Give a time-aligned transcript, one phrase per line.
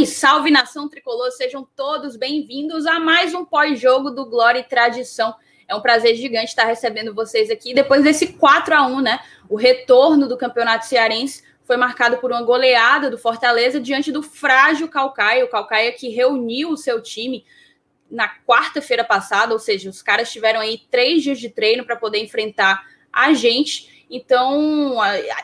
[0.00, 5.34] Salve, salve nação tricolor, sejam todos bem-vindos a mais um pós-jogo do Glória e Tradição.
[5.66, 9.20] É um prazer gigante estar recebendo vocês aqui depois desse 4 a 1 né?
[9.48, 14.88] O retorno do Campeonato Cearense foi marcado por uma goleada do Fortaleza diante do frágil
[14.88, 17.44] Calcaia, o Calcaia que reuniu o seu time
[18.10, 22.18] na quarta-feira passada, ou seja, os caras tiveram aí três dias de treino para poder
[22.18, 23.99] enfrentar a gente.
[24.10, 24.96] Então,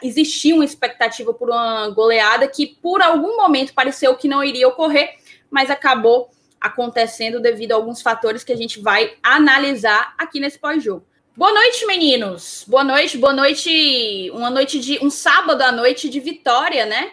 [0.03, 5.15] existia uma expectativa por uma goleada que, por algum momento, pareceu que não iria ocorrer,
[5.49, 6.31] mas acabou
[6.61, 11.07] acontecendo devido a alguns fatores que a gente vai analisar aqui nesse pós-jogo.
[11.37, 12.65] Boa noite, meninos.
[12.67, 14.31] Boa noite, boa noite.
[14.33, 17.13] Uma noite de um sábado à noite de vitória, né?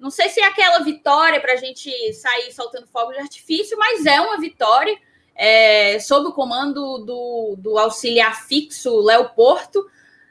[0.00, 4.06] Não sei se é aquela vitória para a gente sair soltando fogo de artifício, mas
[4.06, 4.96] é uma vitória
[5.36, 9.86] é, sob o comando do, do auxiliar fixo Léo Porto.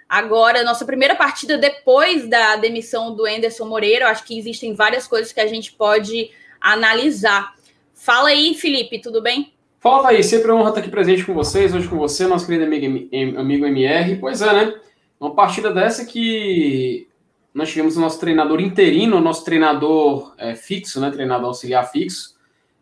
[0.09, 5.33] Agora, nossa primeira partida depois da demissão do Enderson Moreira, acho que existem várias coisas
[5.33, 7.53] que a gente pode analisar.
[7.93, 9.53] Fala aí, Felipe, tudo bem?
[9.79, 12.65] Fala aí, sempre uma honra estar aqui presente com vocês, hoje com você, nosso querido
[12.65, 14.15] amigo, amigo MR.
[14.15, 14.75] Pois é, né?
[15.19, 17.07] Uma partida dessa que
[17.53, 21.11] nós tivemos o nosso treinador interino, o nosso treinador é, fixo, né?
[21.11, 22.35] Treinador auxiliar fixo,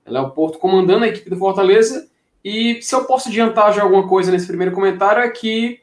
[0.05, 2.07] Léo Porto, comandando a equipe do Fortaleza.
[2.43, 5.79] E se eu posso adiantar já alguma coisa nesse primeiro comentário, é que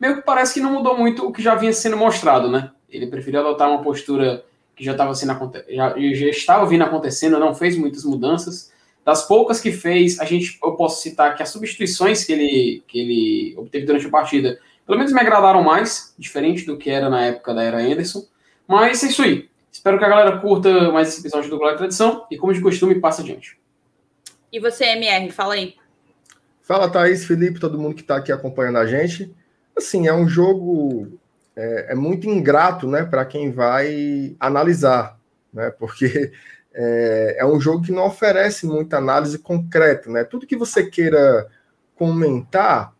[0.00, 2.70] meio que parece que não mudou muito o que já vinha sendo mostrado, né?
[2.88, 5.32] Ele preferiu adotar uma postura que já estava sendo
[5.68, 8.72] já, já estava vindo acontecendo, não fez muitas mudanças.
[9.04, 12.98] Das poucas que fez, a gente eu posso citar que as substituições que ele que
[13.00, 17.24] ele obteve durante a partida, pelo menos me agradaram mais, diferente do que era na
[17.24, 18.24] época da era Anderson.
[18.66, 19.48] Mas é isso aí.
[19.72, 22.60] Espero que a galera curta mais esse episódio do Glória e Tradição e, como de
[22.60, 23.58] costume, passa adiante.
[24.52, 25.74] E você, MR, fala aí.
[26.62, 29.34] Fala, Thaís, Felipe, todo mundo que está aqui acompanhando a gente
[29.78, 31.18] assim, é um jogo
[31.58, 35.18] é, é muito ingrato, né, para quem vai analisar,
[35.52, 36.30] né, porque
[36.72, 41.48] é, é, um jogo que não oferece muita análise concreta, né, tudo que você queira
[41.96, 42.94] comentar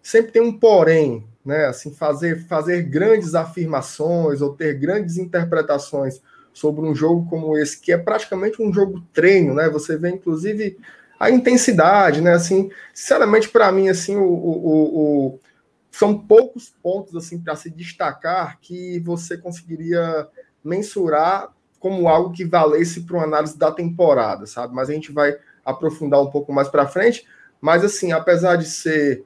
[0.00, 6.86] sempre tem um porém, né, assim, fazer, fazer grandes afirmações ou ter grandes interpretações sobre
[6.86, 10.78] um jogo como esse, que é praticamente um jogo treino, né, você vê, inclusive,
[11.18, 15.40] a intensidade, né, assim, sinceramente, para mim, assim, o, o, o
[15.94, 20.26] são poucos pontos assim para se destacar que você conseguiria
[20.62, 24.74] mensurar como algo que valesse para uma análise da temporada, sabe?
[24.74, 27.24] Mas a gente vai aprofundar um pouco mais para frente.
[27.60, 29.24] Mas assim, apesar de ser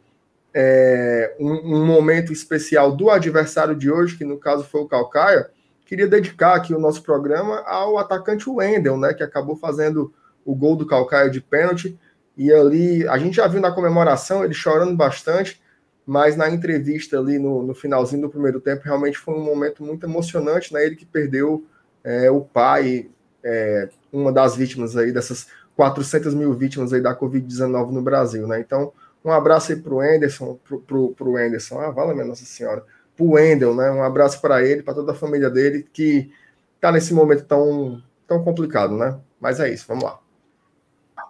[0.52, 5.48] é, um, um, momento especial do adversário de hoje, que no caso foi o Calcaia,
[5.86, 9.14] queria dedicar aqui o nosso programa ao atacante Wendel, né?
[9.14, 10.12] Que acabou fazendo
[10.44, 11.98] o gol do Calcaia de pênalti.
[12.36, 15.62] E ali, a gente já viu na comemoração ele chorando bastante
[16.08, 20.06] mas na entrevista ali no, no, finalzinho do primeiro tempo, realmente foi um momento muito
[20.06, 20.82] emocionante, né?
[20.82, 21.66] Ele que perdeu
[22.02, 23.10] é, o pai,
[23.44, 28.58] é, uma das vítimas aí, dessas 400 mil vítimas aí da Covid-19 no Brasil, né?
[28.58, 28.90] Então,
[29.22, 32.82] um abraço aí pro Anderson, pro, pro, pro Anderson, ah, vale minha Nossa Senhora,
[33.14, 33.90] pro Wendel, né?
[33.90, 36.32] Um abraço para ele, para toda a família dele, que
[36.80, 39.20] tá nesse momento tão, tão complicado, né?
[39.38, 40.18] Mas é isso, vamos lá.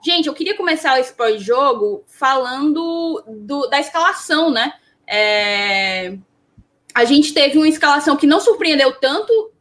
[0.02, 4.72] Gente, eu queria começar esse pós-jogo falando do, da escalação, né?
[5.06, 6.16] É...
[6.94, 9.52] A gente teve uma escalação que não surpreendeu tanto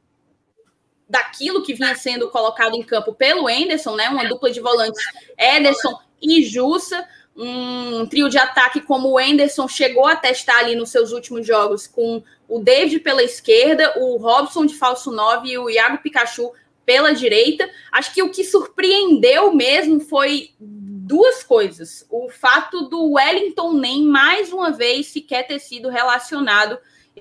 [1.10, 4.10] daquilo que vinha sendo colocado em campo pelo Enderson, né?
[4.10, 5.04] Uma dupla de volantes,
[5.38, 10.90] Ederson e Jussa, um trio de ataque como o Enderson chegou a testar ali nos
[10.90, 15.70] seus últimos jogos com o David pela esquerda, o Robson de falso 9 e o
[15.70, 16.52] Iago Pikachu
[16.88, 17.70] pela direita.
[17.92, 22.08] Acho que o que surpreendeu mesmo foi duas coisas.
[22.10, 26.80] O fato do Wellington nem mais uma vez sequer ter sido relacionado.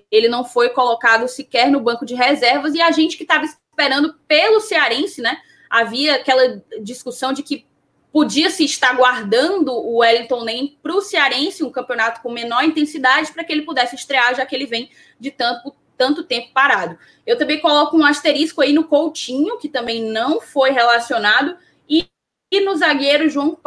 [0.08, 4.14] Ele não foi colocado sequer no banco de reservas e a gente que estava esperando
[4.28, 5.36] pelo cearense, né?
[5.68, 7.66] Havia aquela discussão de que
[8.12, 13.32] podia se estar guardando o Wellington Nem para o cearense, um campeonato com menor intensidade,
[13.32, 16.98] para que ele pudesse estrear, já que ele vem de tanto tanto tempo parado.
[17.26, 21.56] Eu também coloco um asterisco aí no Coutinho, que também não foi relacionado,
[21.88, 22.06] e,
[22.52, 23.58] e no zagueiro João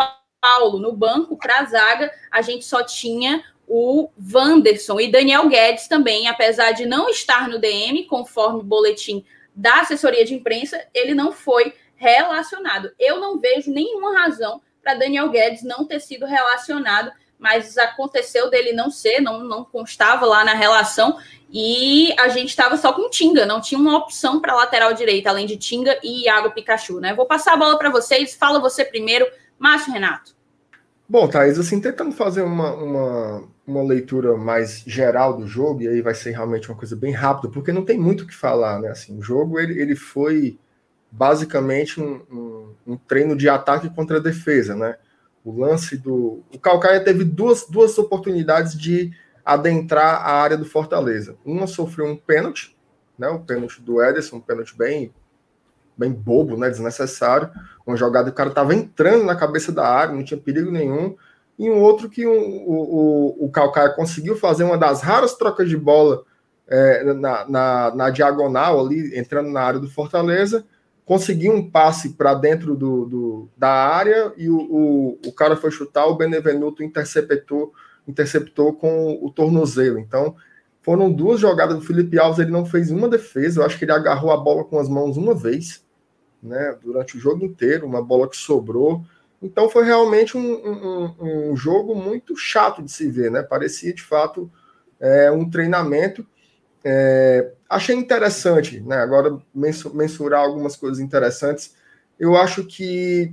[0.42, 5.88] Paulo, no banco para a zaga, a gente só tinha o Wanderson e Daniel Guedes
[5.88, 9.24] também, apesar de não estar no DM, conforme o boletim
[9.56, 12.92] da assessoria de imprensa, ele não foi relacionado.
[12.98, 18.74] Eu não vejo nenhuma razão para Daniel Guedes não ter sido relacionado mas aconteceu dele
[18.74, 21.18] não ser, não, não constava lá na relação,
[21.52, 25.48] e a gente estava só com Tinga, não tinha uma opção para lateral direita, além
[25.48, 27.14] de Tinga e Iago Pikachu, né?
[27.14, 29.26] Vou passar a bola para vocês, fala você primeiro,
[29.58, 30.38] Márcio Renato.
[31.08, 36.02] Bom, Thaís, assim, tentando fazer uma, uma, uma leitura mais geral do jogo, e aí
[36.02, 38.90] vai ser realmente uma coisa bem rápida, porque não tem muito o que falar, né?
[38.90, 40.60] Assim, o jogo, ele, ele foi
[41.12, 44.98] basicamente um, um, um, treino de ataque contra defesa, né?
[45.50, 46.44] O lance do.
[46.54, 49.12] O Calcaia teve duas, duas oportunidades de
[49.44, 51.36] adentrar a área do Fortaleza.
[51.44, 52.78] Uma sofreu um pênalti,
[53.18, 53.28] né?
[53.30, 55.12] O pênalti do Ederson, um pênalti bem,
[55.98, 56.70] bem bobo, né?
[56.70, 57.50] Desnecessário.
[57.84, 61.16] Uma jogada que o cara estava entrando na cabeça da área, não tinha perigo nenhum.
[61.58, 65.68] E um outro que um, o, o, o Calcaia conseguiu fazer uma das raras trocas
[65.68, 66.24] de bola
[66.68, 70.64] é, na, na, na, diagonal ali, entrando na área do Fortaleza,
[71.10, 75.72] conseguiu um passe para dentro do, do, da área e o, o, o, cara foi
[75.72, 77.74] chutar, o Benevenuto interceptou,
[78.08, 79.98] interceptou com o tornozelo.
[79.98, 80.36] Então,
[80.84, 83.92] foram duas jogadas do Felipe Alves, ele não fez uma defesa, eu acho que ele
[83.92, 85.84] agarrou a bola com as mãos uma vez,
[86.44, 89.04] né, durante o jogo inteiro, uma bola que sobrou.
[89.42, 93.42] Então foi realmente um, um, um jogo muito chato de se ver, né?
[93.42, 94.48] Parecia de fato
[95.00, 96.24] é, um treinamento
[96.84, 98.98] é, achei interessante, né?
[98.98, 99.38] Agora
[99.94, 101.76] mensurar algumas coisas interessantes.
[102.20, 103.32] Eu acho que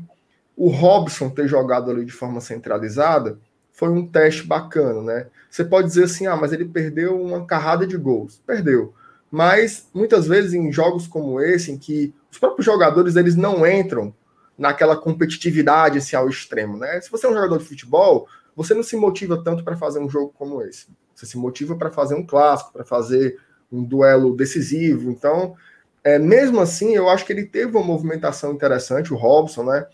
[0.55, 3.39] o Robson ter jogado ali de forma centralizada
[3.73, 5.27] foi um teste bacana, né?
[5.51, 8.41] Você pode dizer assim, ah, mas ele perdeu uma carrada de gols.
[8.47, 8.95] Perdeu.
[9.31, 14.15] Mas muitas vezes em jogos como esse, em que os próprios jogadores eles não entram
[14.57, 17.01] naquela competitividade assim, ao extremo, né?
[17.01, 20.09] Se você é um jogador de futebol, você não se motiva tanto para fazer um
[20.09, 20.87] jogo como esse.
[21.15, 23.39] Você se motiva para fazer um clássico, para fazer
[23.71, 25.11] um duelo decisivo.
[25.11, 25.55] Então,
[26.03, 29.87] é, mesmo assim, eu acho que ele teve uma movimentação interessante, o Robson, né?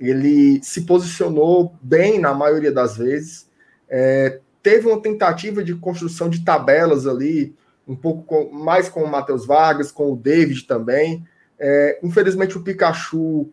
[0.00, 3.48] Ele se posicionou bem na maioria das vezes.
[3.88, 7.54] É, teve uma tentativa de construção de tabelas ali,
[7.86, 11.26] um pouco com, mais com o Matheus Vargas, com o David também.
[11.58, 13.52] É, infelizmente, o Pikachu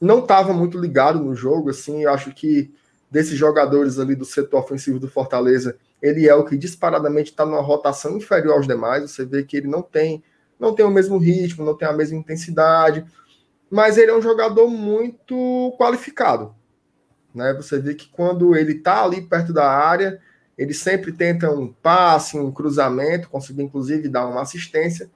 [0.00, 1.70] não estava muito ligado no jogo.
[1.70, 2.72] Assim, eu acho que
[3.10, 7.62] desses jogadores ali do setor ofensivo do Fortaleza, ele é o que disparadamente está numa
[7.62, 9.10] rotação inferior aos demais.
[9.10, 10.22] Você vê que ele não tem,
[10.60, 13.06] não tem o mesmo ritmo, não tem a mesma intensidade,
[13.70, 16.54] mas ele é um jogador muito qualificado.
[17.34, 17.54] Né?
[17.54, 20.20] Você vê que quando ele está ali perto da área,
[20.58, 25.10] ele sempre tenta um passe, um cruzamento, conseguir inclusive dar uma assistência,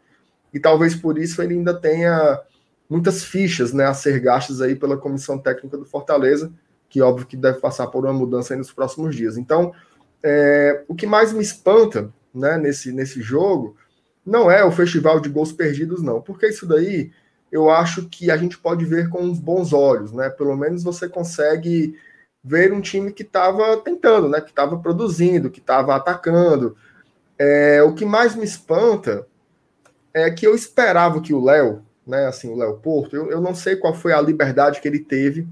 [0.54, 2.40] e talvez por isso ele ainda tenha
[2.88, 6.50] muitas fichas né, a ser gastas aí pela comissão técnica do Fortaleza,
[6.88, 9.36] que óbvio que deve passar por uma mudança nos próximos dias.
[9.36, 9.74] Então,
[10.22, 13.76] é, o que mais me espanta né, nesse, nesse jogo
[14.24, 17.10] não é o festival de gols perdidos, não, porque isso daí
[17.50, 20.28] eu acho que a gente pode ver com uns bons olhos, né?
[20.28, 21.98] Pelo menos você consegue
[22.44, 24.40] ver um time que estava tentando, né?
[24.40, 26.76] Que estava produzindo, que estava atacando.
[27.38, 29.26] É, o que mais me espanta
[30.12, 32.26] é que eu esperava que o Léo, né?
[32.26, 35.48] Assim, o Léo Porto, eu, eu não sei qual foi a liberdade que ele teve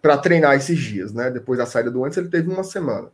[0.00, 1.30] para treinar esses dias, né?
[1.30, 3.08] Depois da saída do antes, ele teve uma semana.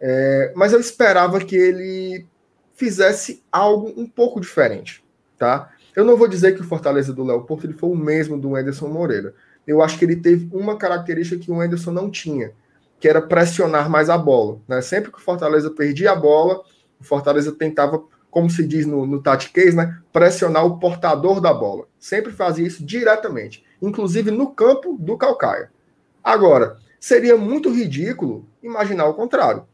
[0.00, 2.26] É, mas eu esperava que ele
[2.74, 5.04] fizesse algo um pouco diferente,
[5.36, 5.70] tá?
[5.96, 8.54] Eu não vou dizer que o Fortaleza do Léo Porto ele foi o mesmo do
[8.54, 9.34] Anderson Moreira.
[9.66, 12.52] Eu acho que ele teve uma característica que o Anderson não tinha,
[13.00, 14.60] que era pressionar mais a bola.
[14.68, 14.80] Né?
[14.80, 16.62] Sempre que o Fortaleza perdia a bola,
[17.00, 18.00] o Fortaleza tentava,
[18.30, 19.98] como se diz no, no tatiquês, né?
[20.12, 21.86] pressionar o portador da bola.
[21.98, 25.70] Sempre fazia isso diretamente, inclusive no campo do Calcaia.
[26.22, 29.64] Agora, seria muito ridículo imaginar o contrário.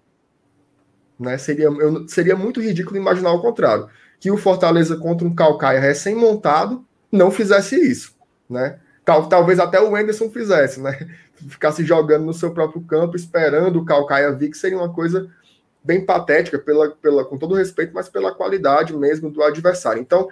[1.18, 1.38] Né?
[1.38, 3.88] Seria, eu, seria muito ridículo imaginar o contrário.
[4.20, 8.14] Que o Fortaleza contra um Calcaia recém-montado não fizesse isso.
[8.48, 8.78] Né?
[9.04, 10.98] Tal, talvez até o Enderson fizesse, né?
[11.48, 15.28] Ficasse jogando no seu próprio campo, esperando o Calcaia vir, que seria uma coisa
[15.82, 20.00] bem patética, pela, pela, com todo respeito, mas pela qualidade mesmo do adversário.
[20.00, 20.28] Então,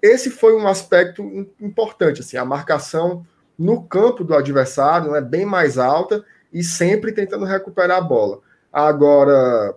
[0.00, 1.22] esse foi um aspecto
[1.60, 3.26] importante, assim, a marcação
[3.58, 8.40] no campo do adversário é né, bem mais alta e sempre tentando recuperar a bola.
[8.72, 9.74] Agora,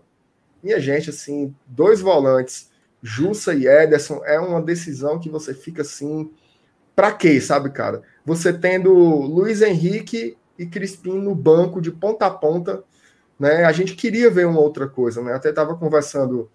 [0.62, 2.70] minha gente, assim, dois volantes,
[3.02, 6.32] Jussa e Ederson, é uma decisão que você fica assim,
[6.96, 8.02] para quê, sabe, cara?
[8.26, 12.84] Você tendo Luiz Henrique e Crispim no banco de ponta a ponta,
[13.40, 13.64] né?
[13.64, 15.34] A gente queria ver uma outra coisa, né?
[15.34, 16.50] Até estava conversando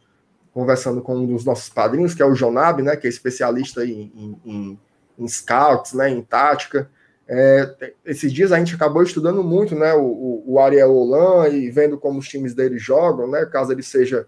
[0.52, 2.96] conversando com um dos nossos padrinhos, que é o Jonab, né?
[2.96, 4.80] Que é especialista em, em, em,
[5.18, 6.08] em scouts, né?
[6.08, 6.88] Em tática.
[7.26, 11.96] É, esses dias a gente acabou estudando muito né, o, o, Ariel Holan e vendo
[11.96, 14.26] como os times dele jogam, né, caso ele seja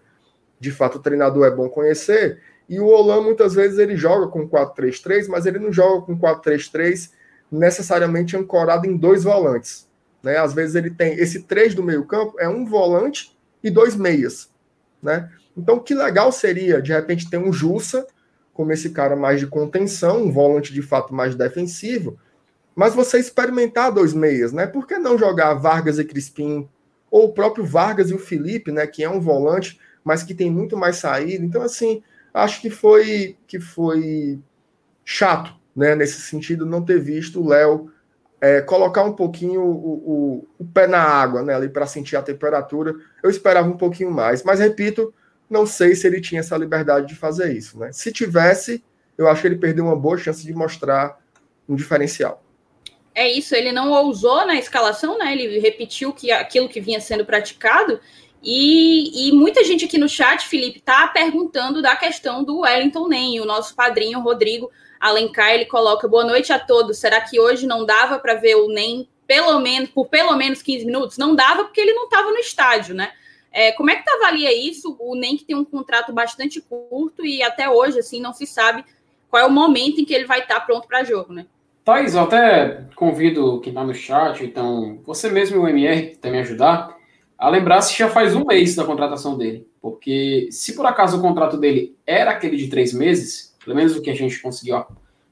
[0.59, 2.41] de fato treinador é bom conhecer.
[2.67, 7.11] E o Holan muitas vezes ele joga com 4-3-3, mas ele não joga com 4-3-3
[7.51, 9.87] necessariamente ancorado em dois volantes.
[10.21, 10.37] Né?
[10.37, 14.49] Às vezes ele tem esse 3 do meio-campo, é um volante e dois meias.
[15.01, 15.29] Né?
[15.55, 18.05] Então, que legal seria, de repente, ter um Jussa,
[18.53, 22.19] como esse cara mais de contenção, um volante de fato mais defensivo,
[22.77, 24.67] mas você experimentar dois meias, né?
[24.67, 26.69] Por que não jogar Vargas e Crispim?
[27.09, 28.85] Ou o próprio Vargas e o Felipe, né?
[28.85, 31.43] Que é um volante, mas que tem muito mais saída.
[31.43, 34.39] Então, assim, acho que foi que foi
[35.03, 37.91] chato né, nesse sentido, não ter visto o Léo
[38.39, 42.21] é, colocar um pouquinho o, o, o, pé na água, né, ali para sentir a
[42.21, 42.93] temperatura.
[43.23, 45.11] Eu esperava um pouquinho mais, mas repito,
[45.49, 47.91] não sei se ele tinha essa liberdade de fazer isso, né?
[47.91, 48.83] Se tivesse,
[49.17, 51.17] eu acho que ele perdeu uma boa chance de mostrar
[51.67, 52.43] um diferencial.
[53.17, 55.33] É isso, ele não ousou na escalação, né?
[55.33, 57.99] Ele repetiu que aquilo que vinha sendo praticado.
[58.43, 63.41] E, e muita gente aqui no chat, Felipe, tá perguntando da questão do Wellington Nem,
[63.41, 64.69] o nosso padrinho Rodrigo
[64.99, 66.99] Alencar, ele coloca boa noite a todos.
[66.99, 70.85] Será que hoje não dava para ver o NEM pelo menos por pelo menos 15
[70.85, 71.17] minutos?
[71.17, 73.13] Não dava porque ele não estava no estádio, né?
[73.51, 74.95] É, como é que tu avalia isso?
[74.99, 78.85] O NEM que tem um contrato bastante curto e até hoje assim não se sabe
[79.27, 81.47] qual é o momento em que ele vai estar tá pronto para jogo, né?
[81.87, 86.41] Thais, eu até convido quem está no chat, então você mesmo e o MR também
[86.41, 86.97] ajudar,
[87.37, 89.65] a lembrar se já faz um mês da contratação dele.
[89.81, 94.01] Porque se por acaso o contrato dele era aquele de três meses, pelo menos o
[94.01, 94.83] que a gente conseguiu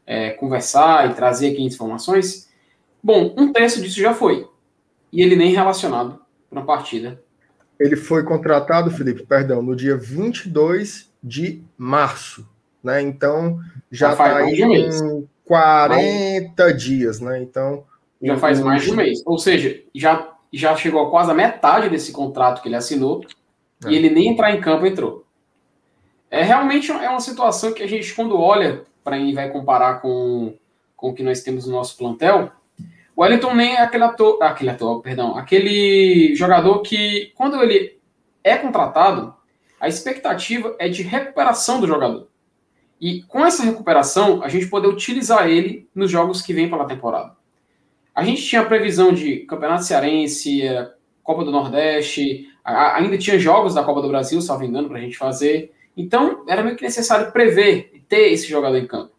[0.05, 2.49] é, conversar e trazer aqui informações.
[3.03, 4.47] Bom, um terço disso já foi.
[5.11, 7.21] E ele nem relacionado para a partida.
[7.77, 12.47] Ele foi contratado, Felipe, perdão, no dia 22 de março.
[12.81, 13.01] Né?
[13.01, 13.59] Então,
[13.91, 16.83] já está aí em 40 mais...
[16.83, 17.41] dias, né?
[17.41, 17.83] Então.
[18.21, 19.21] Já faz mais de um mês.
[19.25, 23.23] Ou seja, já, já chegou a quase a metade desse contrato que ele assinou.
[23.85, 23.89] É.
[23.89, 25.25] E ele nem entrar em campo entrou.
[26.29, 30.55] É realmente é uma situação que a gente, quando olha para e vai comparar com,
[30.95, 32.51] com o que nós temos no nosso plantel,
[33.15, 37.97] o Wellington nem é aquele ator, aquele ator, perdão, aquele jogador que, quando ele
[38.43, 39.33] é contratado,
[39.79, 42.27] a expectativa é de recuperação do jogador.
[43.05, 47.37] E com essa recuperação, a gente poder utilizar ele nos jogos que vêm pela temporada.
[48.15, 53.75] A gente tinha a previsão de Campeonato Cearense, é, Copa do Nordeste, ainda tinha jogos
[53.75, 55.71] da Copa do Brasil, salvo engano, para a gente fazer.
[55.95, 59.11] Então, era meio que necessário prever e ter esse jogador em campo.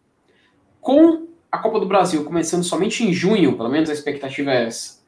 [0.80, 5.00] Com a Copa do Brasil começando somente em junho, pelo menos a expectativa é essa,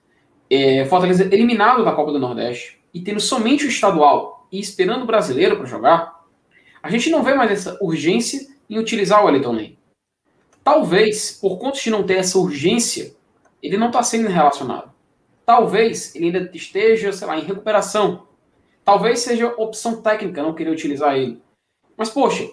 [0.49, 5.07] é, Fortaleza eliminado da Copa do Nordeste e tendo somente o estadual e esperando o
[5.07, 6.25] brasileiro para jogar,
[6.81, 9.79] a gente não vê mais essa urgência em utilizar o Wellington Ney.
[10.63, 13.15] Talvez, por conta de não ter essa urgência,
[13.63, 14.93] ele não está sendo relacionado.
[15.47, 18.27] Talvez ele ainda esteja, sei lá, em recuperação.
[18.85, 21.41] Talvez seja opção técnica não querer utilizar ele.
[21.97, 22.51] Mas, poxa,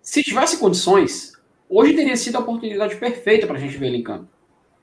[0.00, 1.32] se tivesse condições,
[1.68, 4.28] hoje teria sido a oportunidade perfeita para a gente ver ele em campo.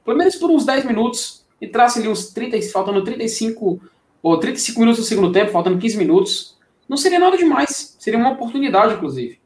[0.03, 3.81] Pelo menos por uns 10 minutos, e traça ali uns 30, faltando 35
[4.21, 6.57] ou 35 minutos do segundo tempo, faltando 15 minutos.
[6.87, 7.95] Não seria nada demais.
[7.99, 9.39] Seria uma oportunidade, inclusive.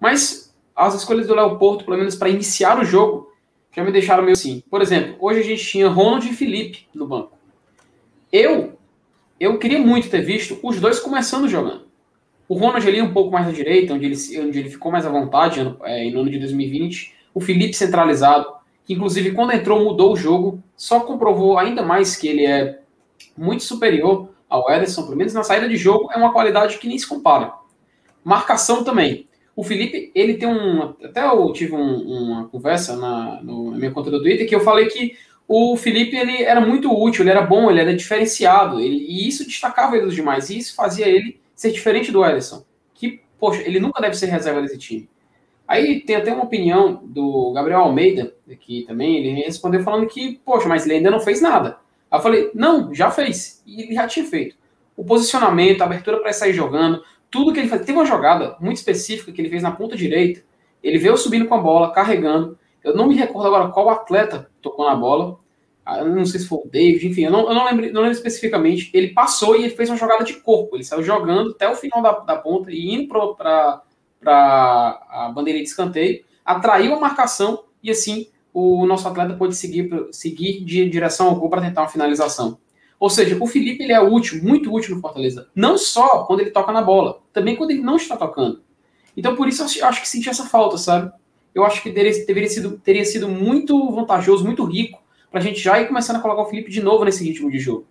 [0.00, 0.47] Mas
[0.78, 3.32] as escolhas do Léo Porto, pelo menos para iniciar o jogo,
[3.74, 4.62] já me deixaram meio assim.
[4.70, 7.32] Por exemplo, hoje a gente tinha Ronald e Felipe no banco.
[8.32, 8.78] Eu,
[9.40, 11.88] eu queria muito ter visto os dois começando jogando.
[12.48, 15.10] O Ronald ali um pouco mais à direita, onde ele, onde ele ficou mais à
[15.10, 17.12] vontade é, em ano de 2020.
[17.34, 18.46] O Felipe centralizado,
[18.84, 22.78] que inclusive quando entrou mudou o jogo, só comprovou ainda mais que ele é
[23.36, 26.98] muito superior ao Ederson, pelo menos na saída de jogo, é uma qualidade que nem
[26.98, 27.52] se compara.
[28.24, 29.27] Marcação também.
[29.58, 30.94] O Felipe, ele tem um.
[31.02, 34.60] Até eu tive um, uma conversa na, no, na minha conta do Twitter que eu
[34.60, 35.16] falei que
[35.48, 39.44] o Felipe ele era muito útil, ele era bom, ele era diferenciado, ele, e isso
[39.44, 43.80] destacava ele dos demais, e isso fazia ele ser diferente do Ederson, que, poxa, ele
[43.80, 45.08] nunca deve ser reserva desse time.
[45.66, 50.68] Aí tem até uma opinião do Gabriel Almeida, aqui também, ele respondeu falando que, poxa,
[50.68, 51.78] mas ele ainda não fez nada.
[52.08, 54.54] Aí eu falei, não, já fez, e ele já tinha feito.
[54.96, 57.84] O posicionamento, a abertura para sair jogando, tudo que ele fez.
[57.84, 60.42] Teve uma jogada muito específica que ele fez na ponta direita,
[60.82, 62.58] ele veio subindo com a bola, carregando.
[62.82, 65.38] Eu não me recordo agora qual atleta tocou na bola,
[65.88, 68.02] ah, eu não sei se foi o David, enfim, eu não, eu não, lembro, não
[68.02, 68.90] lembro especificamente.
[68.92, 70.76] Ele passou e ele fez uma jogada de corpo.
[70.76, 73.82] Ele saiu jogando até o final da, da ponta e indo para
[74.26, 80.62] a bandeira de escanteio, atraiu a marcação e assim o nosso atleta pôde seguir, seguir
[80.62, 82.58] de direção ao gol para tentar uma finalização.
[82.98, 85.48] Ou seja, o Felipe ele é útil, muito útil no Fortaleza.
[85.54, 88.62] Não só quando ele toca na bola, também quando ele não está tocando.
[89.16, 91.12] Então, por isso, eu acho que senti essa falta, sabe?
[91.54, 92.12] Eu acho que teria,
[92.48, 96.42] sido, teria sido muito vantajoso, muito rico para a gente já ir começando a colocar
[96.42, 97.86] o Felipe de novo nesse ritmo de jogo.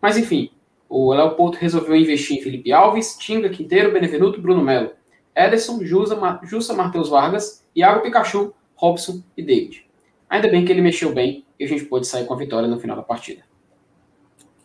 [0.00, 0.50] Mas enfim,
[0.88, 4.92] o Léo Porto resolveu investir em Felipe Alves, Tinga, Quinteiro, Benevenuto, Bruno Melo,
[5.36, 9.86] Ederson, Jussa, Ma Jussa Matheus Vargas, Iago Pikachu, Robson e David.
[10.30, 12.78] Ainda bem que ele mexeu bem e a gente pôde sair com a vitória no
[12.78, 13.42] final da partida.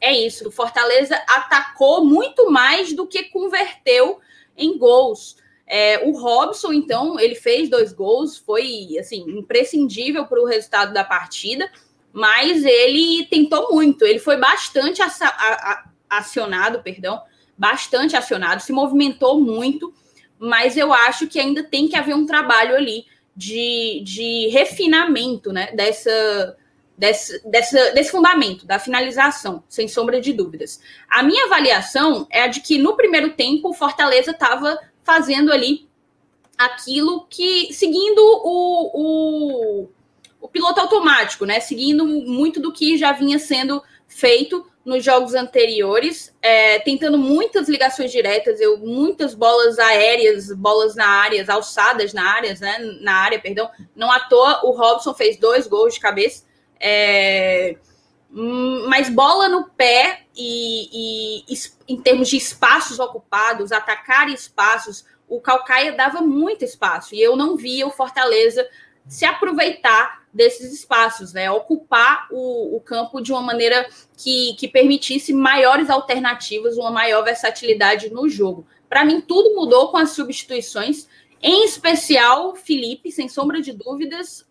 [0.03, 4.19] É isso, o Fortaleza atacou muito mais do que converteu
[4.57, 5.37] em gols.
[5.65, 11.03] É, o Robson, então, ele fez dois gols, foi assim imprescindível para o resultado da
[11.03, 11.71] partida
[12.13, 15.01] mas ele tentou muito, ele foi bastante
[16.07, 17.19] acionado, perdão,
[17.57, 19.91] bastante acionado, se movimentou muito,
[20.37, 23.05] mas eu acho que ainda tem que haver um trabalho ali
[23.35, 26.55] de, de refinamento né, dessa,
[26.97, 30.79] desse, desse fundamento, da finalização, sem sombra de dúvidas.
[31.09, 35.87] A minha avaliação é a de que no primeiro tempo o Fortaleza estava fazendo ali
[36.57, 37.73] aquilo que.
[37.73, 39.89] seguindo o, o,
[40.41, 41.59] o piloto automático, né?
[41.59, 48.11] Seguindo muito do que já vinha sendo feito nos jogos anteriores, é, tentando muitas ligações
[48.11, 53.69] diretas, eu muitas bolas aéreas, bolas na área, alçadas na área, né, na área, perdão.
[53.95, 56.43] Não à toa, o Robson fez dois gols de cabeça,
[56.85, 57.77] é,
[58.29, 61.55] hum, bola no pé e, e,
[61.87, 67.55] em termos de espaços ocupados, atacar espaços, o Calcaia dava muito espaço e eu não
[67.55, 68.67] via o Fortaleza
[69.07, 71.49] se aproveitar desses espaços, né?
[71.51, 73.87] Ocupar o, o campo de uma maneira
[74.17, 78.65] que, que permitisse maiores alternativas, uma maior versatilidade no jogo.
[78.89, 81.07] Para mim, tudo mudou com as substituições,
[81.41, 84.45] em especial Felipe, sem sombra de dúvidas,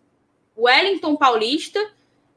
[0.57, 1.79] Wellington Paulista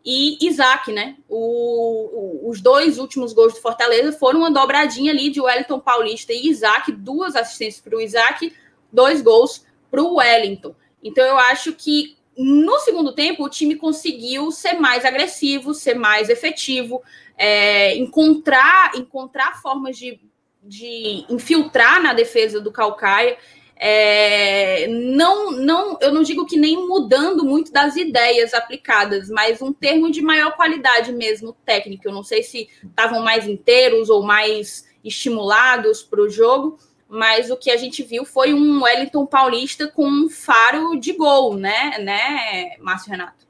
[0.06, 1.16] e Isaac, né?
[1.28, 6.32] O, o, os dois últimos gols do Fortaleza foram uma dobradinha ali de Wellington Paulista
[6.32, 8.54] e Isaac, duas assistências para o Isaac,
[8.92, 10.76] dois gols para o Wellington.
[11.02, 16.28] Então eu acho que no segundo tempo, o time conseguiu ser mais agressivo, ser mais
[16.28, 17.02] efetivo,
[17.36, 20.20] é, encontrar, encontrar formas de,
[20.62, 23.38] de infiltrar na defesa do Calcaia.
[23.78, 29.72] É, não, não, eu não digo que nem mudando muito das ideias aplicadas, mas um
[29.72, 32.08] termo de maior qualidade mesmo técnica.
[32.08, 37.56] Eu não sei se estavam mais inteiros ou mais estimulados para o jogo, mas o
[37.56, 42.76] que a gente viu foi um Wellington Paulista com um faro de gol, né, né,
[42.80, 43.46] Márcio Renato?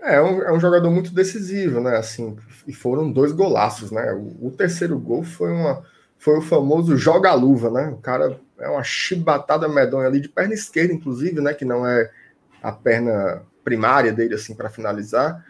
[0.00, 1.96] É, é um, é um jogador muito decisivo, né?
[1.96, 4.12] Assim, e foram dois golaços, né?
[4.12, 5.84] O, o terceiro gol foi uma
[6.18, 7.88] foi o famoso joga-luva, né?
[7.88, 11.52] O cara é uma chibatada medonha ali de perna esquerda, inclusive, né?
[11.52, 12.10] Que não é
[12.62, 15.44] a perna primária dele assim para finalizar.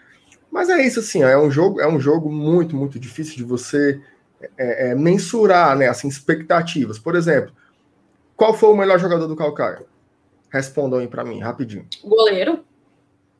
[0.51, 4.01] Mas é isso assim, é um jogo é um jogo muito muito difícil de você
[4.59, 6.99] é, é, mensurar, né, assim, expectativas.
[6.99, 7.53] Por exemplo,
[8.37, 9.85] qual foi o melhor jogador do Calcaia?
[10.51, 11.87] Respondam aí para mim, rapidinho.
[12.03, 12.65] O goleiro.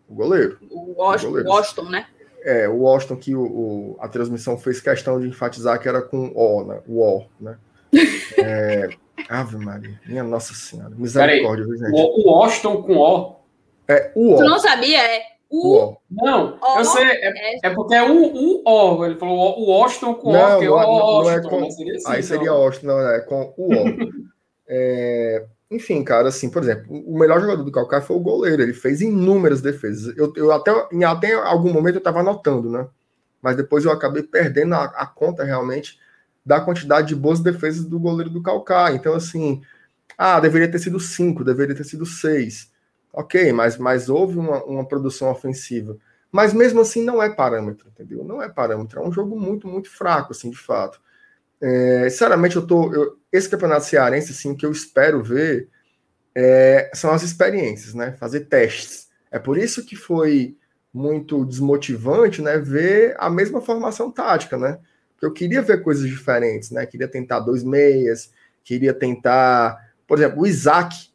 [0.09, 0.59] O goleiro.
[0.71, 2.07] O Washington, o Washington né?
[2.45, 6.33] É, o Washington que o, o, a transmissão fez questão de enfatizar que era com
[6.35, 6.81] O, né?
[6.87, 7.57] O O, né?
[8.39, 8.89] É,
[9.29, 11.93] Ave Maria, minha Nossa Senhora, misericórdia, viu, gente?
[11.93, 13.37] O, o Washington com O.
[13.89, 14.37] É o O.
[14.37, 14.99] Tu não sabia?
[14.99, 19.05] É o, não, o, eu sei, é, é, é porque é o, o O.
[19.05, 21.23] Ele falou o Washington com não, O, que é o Washington.
[21.23, 22.23] Não é com, seria assim, aí então.
[22.23, 23.75] seria Washington, não, é com o O.
[24.67, 28.63] é, enfim, cara, assim, por exemplo, o melhor jogador do Calcaia foi o goleiro.
[28.63, 30.17] Ele fez inúmeras defesas.
[30.17, 32.87] Eu, eu até, em até algum momento eu estava anotando, né?
[33.41, 35.99] Mas depois eu acabei perdendo a, a, conta realmente
[36.45, 38.95] da quantidade de boas defesas do goleiro do Calcaia.
[38.95, 39.63] Então, assim,
[40.17, 42.71] ah, deveria ter sido cinco, deveria ter sido seis.
[43.13, 45.97] Ok, mas, mas houve uma, uma produção ofensiva.
[46.31, 48.25] Mas mesmo assim não é parâmetro, entendeu?
[48.25, 49.01] Não é parâmetro.
[49.01, 50.99] É um jogo muito, muito fraco, assim, de fato.
[51.61, 52.93] É, sinceramente, eu tô.
[52.93, 55.69] Eu, esse campeonato cearense, assim, que eu espero ver
[56.35, 58.13] é, são as experiências, né?
[58.13, 59.09] Fazer testes.
[59.31, 60.57] É por isso que foi
[60.93, 62.59] muito desmotivante, né?
[62.59, 64.79] Ver a mesma formação tática, né?
[65.23, 66.85] Eu queria ver coisas diferentes, né?
[66.85, 68.33] Queria tentar dois meias,
[68.63, 71.13] queria tentar, por exemplo, o Isaac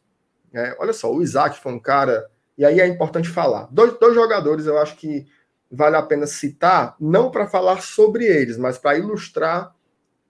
[0.52, 3.68] é, olha só, o Isaac foi um cara, e aí é importante falar.
[3.70, 5.26] Dois, dois jogadores eu acho que
[5.70, 9.74] vale a pena citar, não para falar sobre eles, mas para ilustrar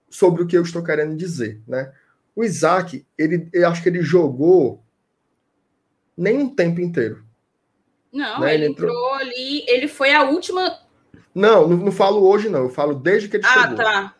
[0.09, 1.61] sobre o que eu estou querendo dizer.
[1.67, 1.91] Né?
[2.35, 4.83] O Isaac, ele, eu acho que ele jogou
[6.17, 7.23] nem um tempo inteiro.
[8.11, 8.53] Não, né?
[8.53, 8.89] ele, ele entrou...
[8.89, 9.13] entrou...
[9.15, 10.79] ali, ele foi a última.
[11.33, 12.63] Não, não, não, falo hoje, não.
[12.63, 13.73] Eu falo desde que ele ah, chegou.
[13.73, 14.15] Ah, tá.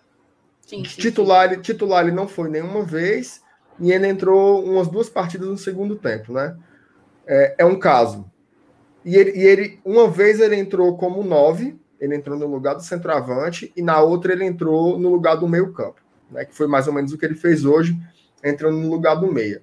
[0.61, 1.61] Sim, sim, titular, sim.
[1.61, 3.41] titular ele não foi nenhuma vez
[3.79, 6.55] e ele entrou umas duas partidas no segundo tempo, né?
[7.25, 8.29] É, é um caso.
[9.03, 12.83] E ele, e ele, uma vez ele entrou como nove, ele entrou no lugar do
[12.83, 16.45] centroavante, e na outra ele entrou no lugar do meio campo, né?
[16.45, 17.97] Que foi mais ou menos o que ele fez hoje,
[18.43, 19.61] entrando no lugar do meia.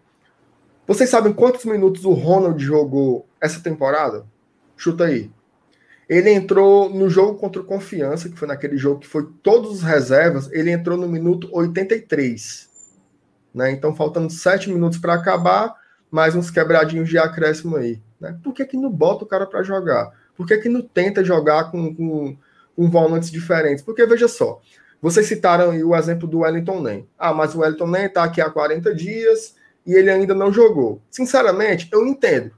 [0.86, 4.24] Vocês sabem quantos minutos o Ronald jogou essa temporada?
[4.76, 5.30] Chuta aí.
[6.08, 9.82] Ele entrou no jogo contra o Confiança, que foi naquele jogo que foi todos os
[9.82, 12.68] reservas, ele entrou no minuto 83.
[13.52, 13.72] Né?
[13.72, 15.74] Então, faltando sete minutos para acabar,
[16.10, 18.00] mais uns quebradinhos de acréscimo aí.
[18.20, 18.38] Né?
[18.42, 20.12] Por que, que não bota o cara para jogar?
[20.36, 22.36] Por que, que não tenta jogar com, com,
[22.76, 23.82] com volantes diferentes?
[23.82, 24.60] Porque, veja só,
[25.00, 27.08] vocês citaram aí o exemplo do Wellington Nem.
[27.18, 31.00] Ah, mas o Wellington Nem está aqui há 40 dias e ele ainda não jogou.
[31.10, 32.52] Sinceramente, eu entendo.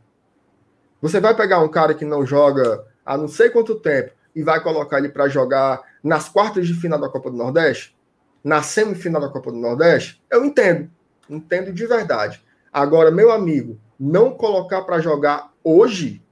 [1.01, 4.63] Você vai pegar um cara que não joga há não sei quanto tempo e vai
[4.63, 7.99] colocar ele para jogar nas quartas de final da Copa do Nordeste?
[8.43, 10.91] na semifinal da Copa do Nordeste, eu entendo.
[11.29, 12.43] Entendo de verdade.
[12.73, 16.23] Agora, meu amigo, não colocar para jogar hoje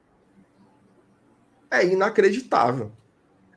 [1.70, 2.92] é inacreditável.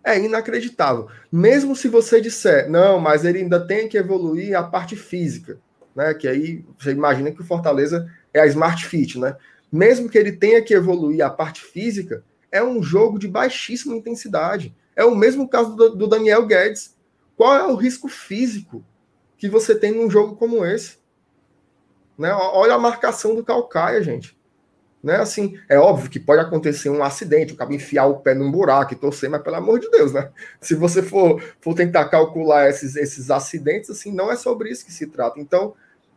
[0.04, 1.08] É inacreditável.
[1.32, 5.58] Mesmo se você disser, não, mas ele ainda tem que evoluir a parte física,
[5.96, 6.14] né?
[6.14, 9.36] Que aí você imagina que o Fortaleza é a Smart Fit, né?
[9.72, 14.76] Mesmo que ele tenha que evoluir a parte física, é um jogo de baixíssima intensidade.
[14.96, 16.98] É o mesmo caso do, do Daniel Guedes.
[17.36, 18.84] Qual é o risco físico
[19.38, 20.98] que você tem num jogo como esse?
[22.18, 22.34] Né?
[22.34, 24.38] Olha a marcação do Calcaia, gente.
[25.02, 25.16] Né?
[25.16, 28.94] Assim, é óbvio que pode acontecer um acidente, o cara enfiar o pé num buraco
[28.94, 30.30] e torcer, mas pelo amor de Deus, né?
[30.60, 34.92] Se você for, for tentar calcular esses, esses acidentes, assim, não é sobre isso que
[34.92, 35.40] se trata.
[35.40, 35.74] Então,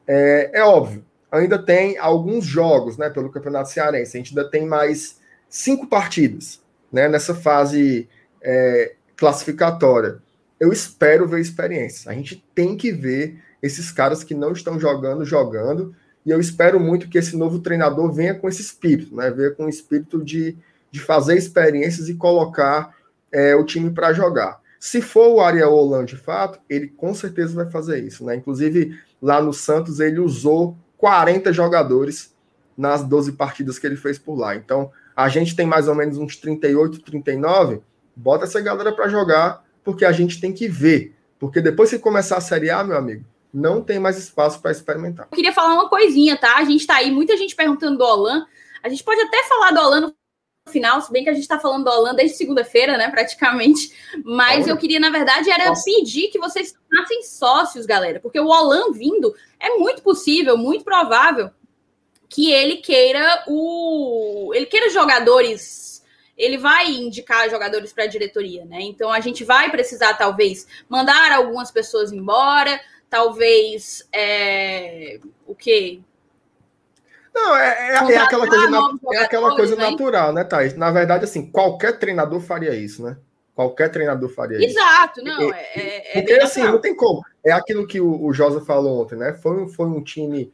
[0.08, 4.66] é, é óbvio, ainda tem alguns jogos, né, pelo Campeonato Cearense, a gente ainda tem
[4.66, 5.21] mais
[5.52, 8.08] cinco partidas, né, nessa fase
[8.40, 10.18] é, classificatória.
[10.58, 12.10] Eu espero ver experiência.
[12.10, 16.80] A gente tem que ver esses caras que não estão jogando, jogando, e eu espero
[16.80, 19.30] muito que esse novo treinador venha com esse espírito, né?
[19.30, 20.56] Venha com o espírito de,
[20.90, 22.96] de fazer experiências e colocar
[23.30, 24.58] é, o time para jogar.
[24.80, 28.36] Se for o Ariel Holan de fato, ele com certeza vai fazer isso, né?
[28.36, 32.34] Inclusive, lá no Santos, ele usou 40 jogadores
[32.76, 34.56] nas 12 partidas que ele fez por lá.
[34.56, 37.80] Então, a gente tem mais ou menos uns 38, 39.
[38.14, 41.14] Bota essa galera para jogar, porque a gente tem que ver.
[41.38, 45.26] Porque depois que começar a Série A, meu amigo, não tem mais espaço para experimentar.
[45.30, 46.56] Eu queria falar uma coisinha, tá?
[46.56, 48.46] A gente tá aí, muita gente perguntando do Olan.
[48.82, 50.14] A gente pode até falar do Olan no
[50.70, 53.92] final, se bem que a gente está falando do Olan desde segunda-feira, né, praticamente.
[54.24, 54.72] Mas Olha.
[54.72, 55.84] eu queria, na verdade, era Nossa.
[55.84, 61.50] pedir que vocês tornassem sócios, galera, porque o Olan vindo é muito possível, muito provável
[62.32, 65.82] que ele queira o, ele queira jogadores
[66.36, 68.80] ele vai indicar jogadores para a diretoria, né?
[68.80, 76.00] Então a gente vai precisar, talvez, mandar algumas pessoas embora, talvez é, o quê?
[77.34, 78.78] Não, é, é, é aquela coisa,
[79.12, 79.90] é aquela coisa né?
[79.90, 80.74] natural, né, Thaís?
[80.74, 83.16] Na verdade, assim, qualquer treinador faria isso, né?
[83.54, 84.78] Qualquer treinador faria isso.
[84.78, 87.22] Exato, não, é, é, é Porque, assim, não tem como.
[87.44, 89.34] É aquilo que o, o Josa falou ontem, né?
[89.34, 90.52] Foi, foi um time...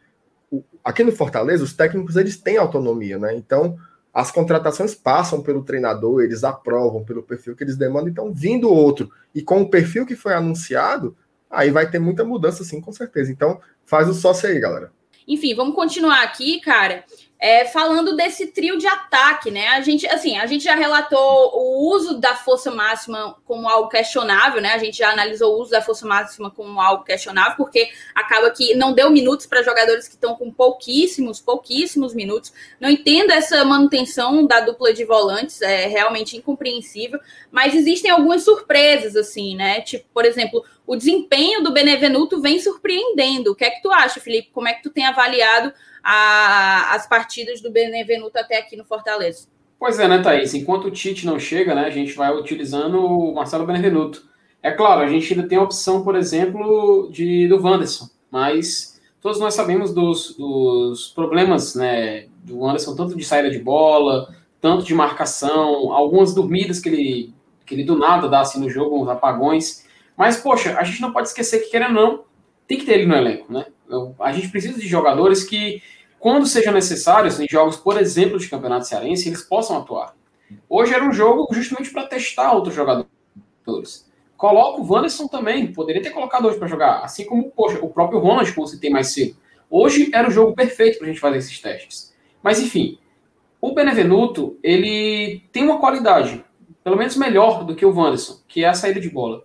[0.85, 3.35] Aqui no Fortaleza, os técnicos, eles têm autonomia, né?
[3.37, 3.77] Então,
[4.13, 8.09] as contratações passam pelo treinador, eles aprovam pelo perfil que eles demandam.
[8.09, 11.17] Então, vindo outro e com o perfil que foi anunciado,
[11.51, 13.31] aí vai ter muita mudança, sim, com certeza.
[13.31, 14.91] Então, faz o sócio aí, galera.
[15.27, 17.05] Enfim, vamos continuar aqui, cara.
[17.41, 19.69] É, falando desse trio de ataque, né?
[19.69, 24.61] A gente, assim, a gente já relatou o uso da força máxima como algo questionável,
[24.61, 24.73] né?
[24.73, 28.75] A gente já analisou o uso da força máxima como algo questionável, porque acaba que
[28.75, 32.53] não deu minutos para jogadores que estão com pouquíssimos, pouquíssimos minutos.
[32.81, 37.21] Não entendo essa manutenção da dupla de volantes, é realmente incompreensível,
[37.53, 39.81] mas existem algumas surpresas, assim, né?
[39.83, 43.53] Tipo, por exemplo, o desempenho do Benevenuto vem surpreendendo.
[43.53, 44.51] O que é que tu acha, Felipe?
[44.53, 45.73] Como é que tu tem avaliado
[46.03, 49.49] a, as partidas do Benevenuto até aqui no Fortaleza.
[49.79, 50.55] Pois é, né, Thaís?
[50.55, 54.27] Enquanto o Tite não chega, né, a gente vai utilizando o Marcelo Benevenuto.
[54.63, 59.39] É claro, a gente ainda tem a opção, por exemplo, de, do Wanderson, mas todos
[59.39, 64.95] nós sabemos dos, dos problemas né, do Wanderson, tanto de saída de bola, tanto de
[64.95, 67.35] marcação, algumas dormidas que ele,
[67.65, 69.87] que ele do nada dá assim no jogo, uns apagões.
[70.17, 72.25] Mas, poxa, a gente não pode esquecer que, querendo ou não,
[72.67, 73.67] tem que ter ele no elenco, né?
[74.21, 75.83] A gente precisa de jogadores que
[76.19, 80.15] quando sejam necessários, em jogos, por exemplo, de campeonato cearense, eles possam atuar.
[80.69, 83.09] Hoje era um jogo justamente para testar outros jogadores.
[84.37, 88.19] Coloca o Wanderson também, poderia ter colocado hoje para jogar, assim como poxa, o próprio
[88.19, 89.37] Ronald, como tem mais cedo.
[89.71, 92.15] Hoje era o jogo perfeito para a gente fazer esses testes.
[92.43, 92.99] Mas enfim,
[93.61, 96.45] o Benevenuto, ele tem uma qualidade,
[96.83, 99.43] pelo menos melhor do que o Wanderson, que é a saída de bola.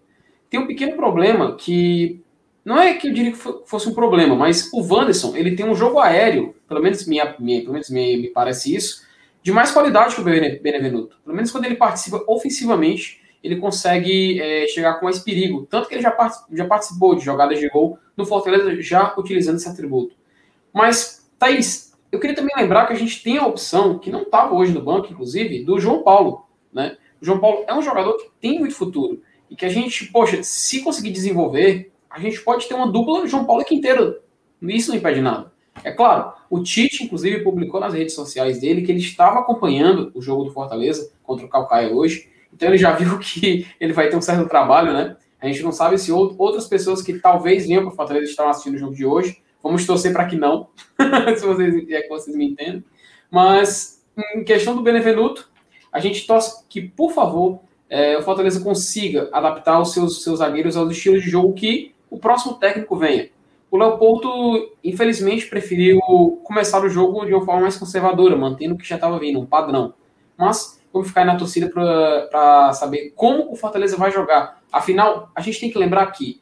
[0.49, 2.22] Tem um pequeno problema que
[2.63, 5.76] não é que eu diria que fosse um problema, mas o Wanderson, ele tem um
[5.76, 9.04] jogo aéreo, pelo menos, minha, minha, pelo menos me, me parece isso,
[9.41, 11.17] de mais qualidade que o Benevenuto.
[11.23, 15.67] Pelo menos quando ele participa ofensivamente, ele consegue é, chegar com mais perigo.
[15.69, 16.15] Tanto que ele já,
[16.54, 20.15] já participou de jogadas de gol no Fortaleza, já utilizando esse atributo.
[20.71, 24.56] Mas, Thaís, eu queria também lembrar que a gente tem a opção, que não estava
[24.56, 26.47] hoje no banco, inclusive, do João Paulo.
[26.71, 26.97] Né?
[27.21, 29.21] O João Paulo é um jogador que tem muito futuro.
[29.49, 33.43] E que a gente, poxa, se conseguir desenvolver, a gente pode ter uma dupla João
[33.43, 34.19] Paulo e Quinteiro.
[34.62, 35.52] Isso não impede nada.
[35.84, 40.21] É claro, o Tite, inclusive, publicou nas redes sociais dele que ele estava acompanhando o
[40.21, 42.30] jogo do Fortaleza contra o Calcaia hoje.
[42.54, 45.17] Então ele já viu que ele vai ter um certo trabalho, né?
[45.41, 48.76] A gente não sabe se outras pessoas que talvez venham para o Fortaleza estão assistindo
[48.76, 49.41] o jogo de hoje.
[49.63, 50.67] Vamos torcer para que não,
[51.36, 52.84] se vocês, é que vocês me entendem.
[53.32, 55.49] Mas, em questão do Benevenuto,
[55.91, 60.78] a gente torce que, por favor, é, o Fortaleza consiga adaptar os seus, seus zagueiros
[60.78, 63.30] aos estilos de jogo que o próximo técnico venha.
[63.71, 65.99] O Leopoldo, infelizmente, preferiu
[66.43, 69.47] começar o jogo de uma forma mais conservadora, mantendo o que já estava vindo, um
[69.47, 69.95] padrão.
[70.38, 74.62] Mas vamos ficar aí na torcida para saber como o Fortaleza vai jogar.
[74.71, 76.39] Afinal, a gente tem que lembrar que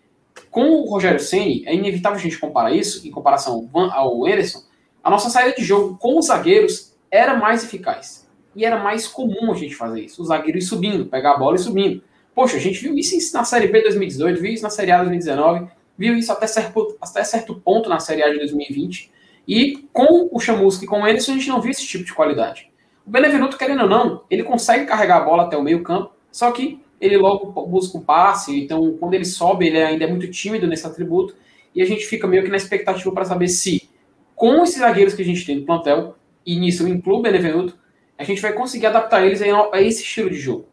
[0.49, 4.63] com o Rogério Ceni é inevitável a gente comparar isso, em comparação ao Anderson,
[5.01, 8.29] a nossa saída de jogo com os zagueiros era mais eficaz.
[8.53, 10.21] E era mais comum a gente fazer isso.
[10.21, 12.03] Os zagueiros subindo, pegar a bola e subindo.
[12.33, 15.67] Poxa, a gente viu isso na Série B 2018, viu isso na Série A 2019,
[15.97, 19.11] viu isso até certo, até certo ponto na Série A de 2020.
[19.47, 22.13] E com o Chamusca e com o Anderson, a gente não viu esse tipo de
[22.13, 22.71] qualidade.
[23.05, 26.51] O Benevenuto, querendo ou não, ele consegue carregar a bola até o meio campo, só
[26.51, 30.67] que ele logo busca um passe, então quando ele sobe, ele ainda é muito tímido
[30.67, 31.35] nesse atributo,
[31.73, 33.89] e a gente fica meio que na expectativa para saber se,
[34.35, 36.15] com esses zagueiros que a gente tem no plantel,
[36.45, 37.77] e nisso eu incluo o Benevenuto,
[38.17, 40.67] a gente vai conseguir adaptar eles a esse estilo de jogo.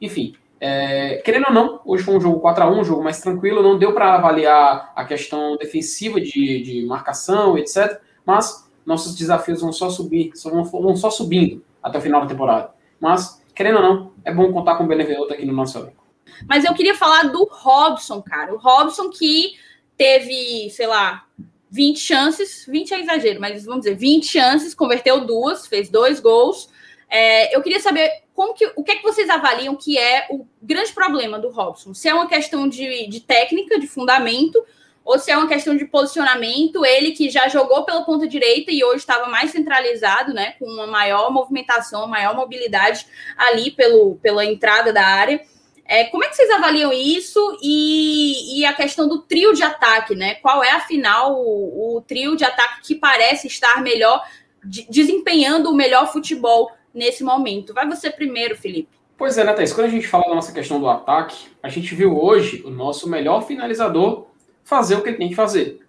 [0.00, 3.20] Enfim, é, querendo ou não, hoje foi um jogo 4 a 1 um jogo mais
[3.20, 8.00] tranquilo, não deu para avaliar a questão defensiva de, de marcação, etc.
[8.24, 12.70] Mas nossos desafios vão só subir, vão, vão só subindo até o final da temporada.
[13.00, 16.04] Mas, querendo ou não, é bom contar com o Benevenuto aqui no nosso elenco.
[16.48, 18.54] Mas eu queria falar do Robson, cara.
[18.54, 19.52] O Robson que
[19.96, 21.24] teve, sei lá,
[21.70, 26.68] 20 chances, 20 é exagero, mas vamos dizer, 20 chances, converteu duas, fez dois gols.
[27.10, 30.46] É, eu queria saber como que, o que é que vocês avaliam que é o
[30.60, 31.94] grande problema do Robson?
[31.94, 34.62] Se é uma questão de, de técnica, de fundamento,
[35.04, 38.82] ou se é uma questão de posicionamento, ele que já jogou pela ponta direita e
[38.82, 44.92] hoje estava mais centralizado, né, com uma maior movimentação, maior mobilidade ali pelo, pela entrada
[44.92, 45.40] da área.
[45.86, 50.14] É, como é que vocês avaliam isso e, e, a questão do trio de ataque,
[50.14, 50.36] né?
[50.36, 54.26] Qual é, afinal, o, o trio de ataque que parece estar melhor,
[54.64, 57.74] de, desempenhando o melhor futebol nesse momento?
[57.74, 58.88] Vai você primeiro, Felipe.
[59.16, 59.72] Pois é, né, Thaís?
[59.72, 63.08] Quando a gente fala da nossa questão do ataque, a gente viu hoje o nosso
[63.08, 64.26] melhor finalizador
[64.64, 65.80] fazer o que ele tem que fazer: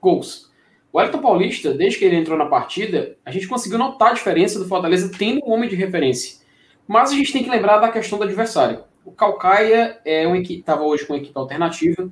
[0.00, 0.50] gols.
[0.92, 4.58] O Elton Paulista, desde que ele entrou na partida, a gente conseguiu notar a diferença
[4.58, 6.42] do Fortaleza tendo um homem de referência.
[6.86, 8.84] Mas a gente tem que lembrar da questão do adversário.
[9.04, 12.08] O Calcaia é um estava hoje com uma equipe alternativa.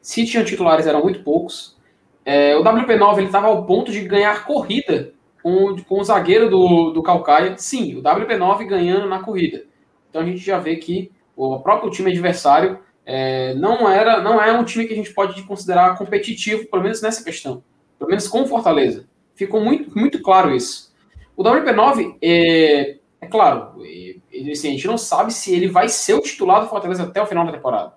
[0.00, 1.76] Se tinham titulares, eram muito poucos.
[2.24, 5.14] É, o WP9 estava ao ponto de ganhar corrida
[5.48, 7.56] com, com o zagueiro do, do Calcaia.
[7.56, 9.64] Sim, o WP9 ganhando na corrida.
[10.10, 14.52] Então a gente já vê que o próprio time adversário é, não era não é
[14.52, 17.62] um time que a gente pode considerar competitivo, pelo menos nessa questão.
[17.98, 19.08] Pelo menos com Fortaleza.
[19.34, 20.92] Ficou muito, muito claro isso.
[21.36, 26.14] O WP9, é, é claro, é, assim, a gente não sabe se ele vai ser
[26.14, 27.94] o titular do Fortaleza até o final da temporada.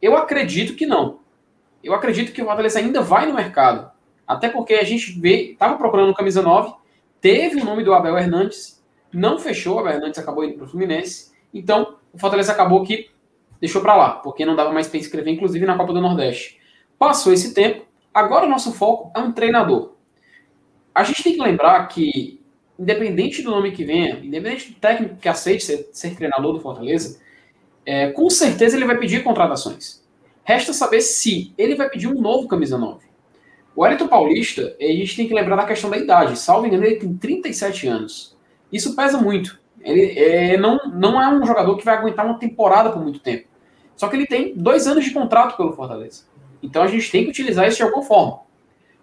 [0.00, 1.20] Eu acredito que não.
[1.82, 3.90] Eu acredito que o Fortaleza ainda vai no mercado.
[4.26, 6.74] Até porque a gente vê, estava procurando camisa 9,
[7.20, 10.68] teve o nome do Abel Hernandes, não fechou, o Abel Hernandes acabou indo para o
[10.68, 11.32] Fluminense.
[11.54, 13.10] Então, o Fortaleza acabou que
[13.60, 16.60] deixou para lá, porque não dava mais para inscrever, inclusive na Copa do Nordeste.
[16.98, 19.92] Passou esse tempo, agora o nosso foco é um treinador.
[20.94, 22.40] A gente tem que lembrar que,
[22.78, 27.20] independente do nome que venha, independente do técnico que aceite ser, ser treinador do Fortaleza,
[27.84, 30.04] é, com certeza ele vai pedir contratações.
[30.42, 33.05] Resta saber se ele vai pedir um novo camisa 9.
[33.76, 36.38] O Wellington Paulista, a gente tem que lembrar da questão da idade.
[36.38, 38.34] Salvo engano, ele tem 37 anos.
[38.72, 39.60] Isso pesa muito.
[39.82, 43.46] Ele é, não, não é um jogador que vai aguentar uma temporada por muito tempo.
[43.94, 46.24] Só que ele tem dois anos de contrato pelo Fortaleza.
[46.62, 48.40] Então a gente tem que utilizar isso de alguma forma.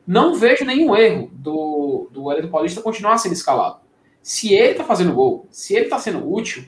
[0.06, 3.78] Não vejo nenhum erro do, do Wellington Paulista continuar sendo escalado.
[4.24, 6.66] Se ele está fazendo gol, se ele está sendo útil,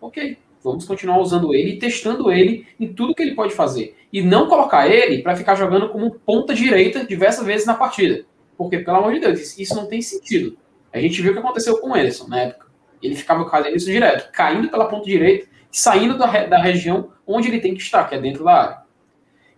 [0.00, 0.38] ok.
[0.64, 3.94] Vamos continuar usando ele e testando ele em tudo que ele pode fazer.
[4.10, 8.24] E não colocar ele para ficar jogando como ponta direita diversas vezes na partida.
[8.56, 10.56] Porque, pelo amor de Deus, isso não tem sentido.
[10.90, 12.66] A gente viu o que aconteceu com o Ederson na época.
[13.02, 17.60] Ele ficava fazendo isso direto, caindo pela ponta direita, saindo da, da região onde ele
[17.60, 18.78] tem que estar, que é dentro da área.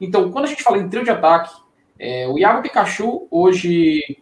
[0.00, 1.54] Então, quando a gente fala em trio de ataque,
[2.00, 4.18] é, o Iago Pikachu hoje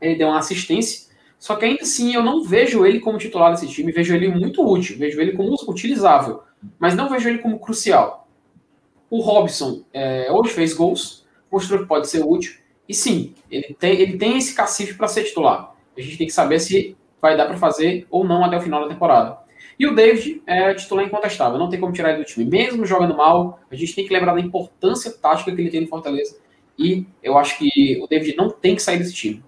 [0.00, 1.03] ele deu uma assistência
[1.44, 4.66] só que ainda assim eu não vejo ele como titular desse time, vejo ele muito
[4.66, 6.42] útil, vejo ele como utilizável,
[6.78, 8.26] mas não vejo ele como crucial.
[9.10, 12.54] O Robson é, hoje fez gols, mostrou que pode ser útil,
[12.88, 15.74] e sim, ele tem, ele tem esse cacife para ser titular.
[15.94, 18.80] A gente tem que saber se vai dar para fazer ou não até o final
[18.80, 19.36] da temporada.
[19.78, 22.46] E o David é titular incontestável, não tem como tirar ele do time.
[22.46, 25.88] Mesmo jogando mal, a gente tem que lembrar da importância tática que ele tem no
[25.88, 26.38] Fortaleza.
[26.78, 29.44] E eu acho que o David não tem que sair desse time.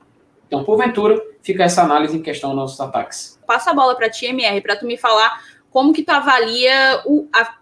[0.47, 3.39] Então, porventura, fica essa análise em questão dos nossos ataques.
[3.47, 7.29] Passa a bola para ti, MR, para tu me falar como que tu avalia o,
[7.33, 7.57] a,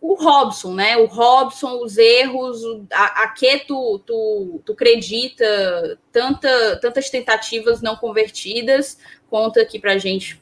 [0.00, 0.96] o Robson, né?
[0.96, 2.60] O Robson, os erros,
[2.92, 8.98] a, a que tu, tu, tu acredita, tanta, tantas tentativas não convertidas.
[9.30, 10.40] Conta aqui pra gente.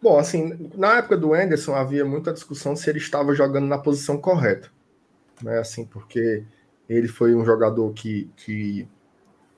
[0.00, 4.18] Bom, assim, na época do Anderson havia muita discussão se ele estava jogando na posição
[4.18, 4.70] correta.
[5.42, 5.58] Né?
[5.58, 6.44] Assim, porque
[6.88, 8.86] Ele foi um jogador que, que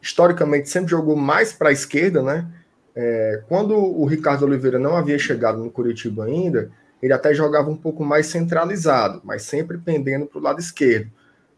[0.06, 2.46] historicamente sempre jogou mais para a esquerda, né?
[2.94, 6.70] É, quando o Ricardo Oliveira não havia chegado no Curitiba ainda,
[7.02, 11.10] ele até jogava um pouco mais centralizado, mas sempre pendendo para o lado esquerdo.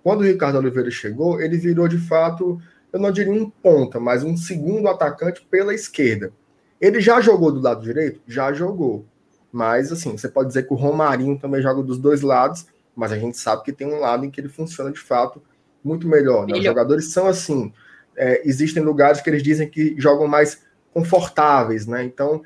[0.02, 2.60] Quando o Ricardo Oliveira chegou, ele virou de fato,
[2.92, 6.32] eu não diria um ponta, mas um segundo atacante pela esquerda.
[6.80, 8.20] Ele já jogou do lado direito?
[8.26, 9.04] Já jogou.
[9.52, 13.18] Mas, assim, você pode dizer que o Romarinho também joga dos dois lados, mas a
[13.18, 15.42] gente sabe que tem um lado em que ele funciona de fato
[15.84, 16.46] muito melhor.
[16.46, 16.58] Né?
[16.58, 17.72] Os jogadores são assim.
[18.18, 22.04] É, existem lugares que eles dizem que jogam mais confortáveis, né?
[22.04, 22.42] Então,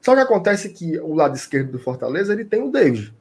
[0.00, 3.14] só que acontece que o lado esquerdo do Fortaleza ele tem o David,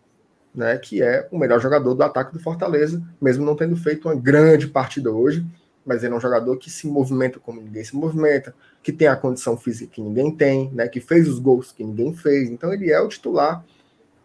[0.53, 0.77] né?
[0.77, 4.67] Que é o melhor jogador do ataque do Fortaleza, mesmo não tendo feito uma grande
[4.67, 5.45] partida hoje
[5.85, 9.15] mas ele é um jogador que se movimenta como ninguém se movimenta, que tem a
[9.15, 12.49] condição física que ninguém tem, né, que fez os gols que ninguém fez.
[12.49, 13.63] Então ele é o titular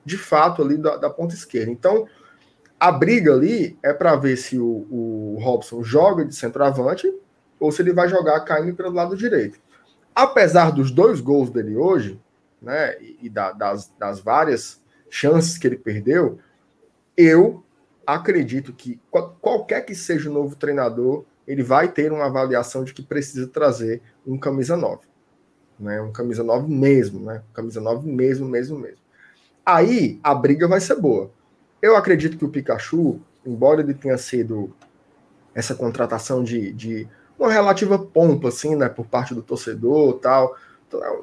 [0.05, 1.71] de fato ali da, da ponta esquerda.
[1.71, 2.07] Então
[2.79, 7.13] a briga ali é para ver se o, o Robson joga de centroavante
[7.59, 9.59] ou se ele vai jogar caindo pelo lado direito.
[10.15, 12.21] Apesar dos dois gols dele hoje,
[12.61, 16.39] né, e, da, das, das várias chances que ele perdeu,
[17.17, 17.65] eu
[18.07, 23.03] acredito que qualquer que seja o novo treinador, ele vai ter uma avaliação de que
[23.03, 25.01] precisa trazer um camisa 9.
[25.79, 26.01] Né?
[26.01, 27.43] Um camisa 9 mesmo, né?
[27.55, 28.99] Camisa 9 mesmo, mesmo, mesmo.
[29.65, 31.31] Aí a briga vai ser boa.
[31.81, 34.75] Eu acredito que o Pikachu, embora ele tenha sido
[35.55, 40.57] essa contratação de, de uma relativa pompa, assim, né, por parte do torcedor tal.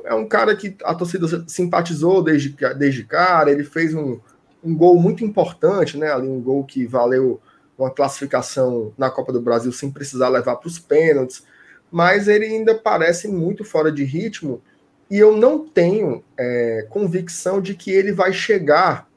[0.03, 4.19] É um cara que a torcida simpatizou desde, desde cara, ele fez um,
[4.63, 6.11] um gol muito importante, né?
[6.11, 7.41] Ali um gol que valeu
[7.77, 11.43] uma classificação na Copa do Brasil sem precisar levar para os pênaltis,
[11.91, 14.61] mas ele ainda parece muito fora de ritmo
[15.09, 19.07] e eu não tenho é, convicção de que ele vai chegar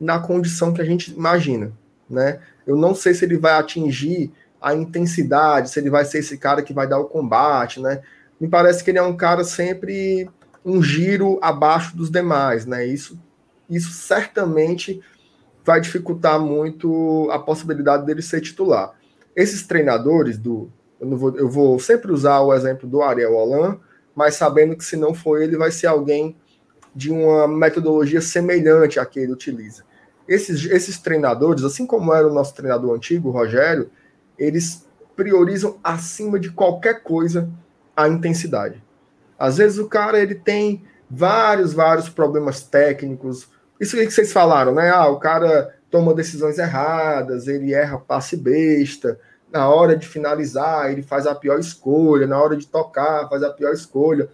[0.00, 1.72] na condição que a gente imagina,
[2.08, 2.40] né?
[2.66, 4.32] Eu não sei se ele vai atingir
[4.64, 8.00] a intensidade, se ele vai ser esse cara que vai dar o combate, né?
[8.40, 10.26] Me parece que ele é um cara sempre
[10.64, 12.86] um giro abaixo dos demais, né?
[12.86, 13.20] Isso,
[13.68, 15.02] isso certamente
[15.62, 18.94] vai dificultar muito a possibilidade dele ser titular.
[19.36, 20.70] Esses treinadores do.
[20.98, 23.78] Eu, vou, eu vou sempre usar o exemplo do Ariel Holan,
[24.14, 26.34] mas sabendo que se não for ele, vai ser alguém
[26.94, 29.84] de uma metodologia semelhante à que ele utiliza.
[30.26, 33.90] Esses, esses treinadores, assim como era o nosso treinador antigo, o Rogério,
[34.38, 37.48] eles priorizam acima de qualquer coisa
[37.96, 38.82] a intensidade.
[39.38, 43.48] Às vezes o cara ele tem vários, vários problemas técnicos,
[43.80, 44.90] isso que vocês falaram, né?
[44.90, 49.18] Ah, o cara toma decisões erradas, ele erra passe besta,
[49.52, 53.50] na hora de finalizar, ele faz a pior escolha, na hora de tocar, faz a
[53.50, 54.28] pior escolha.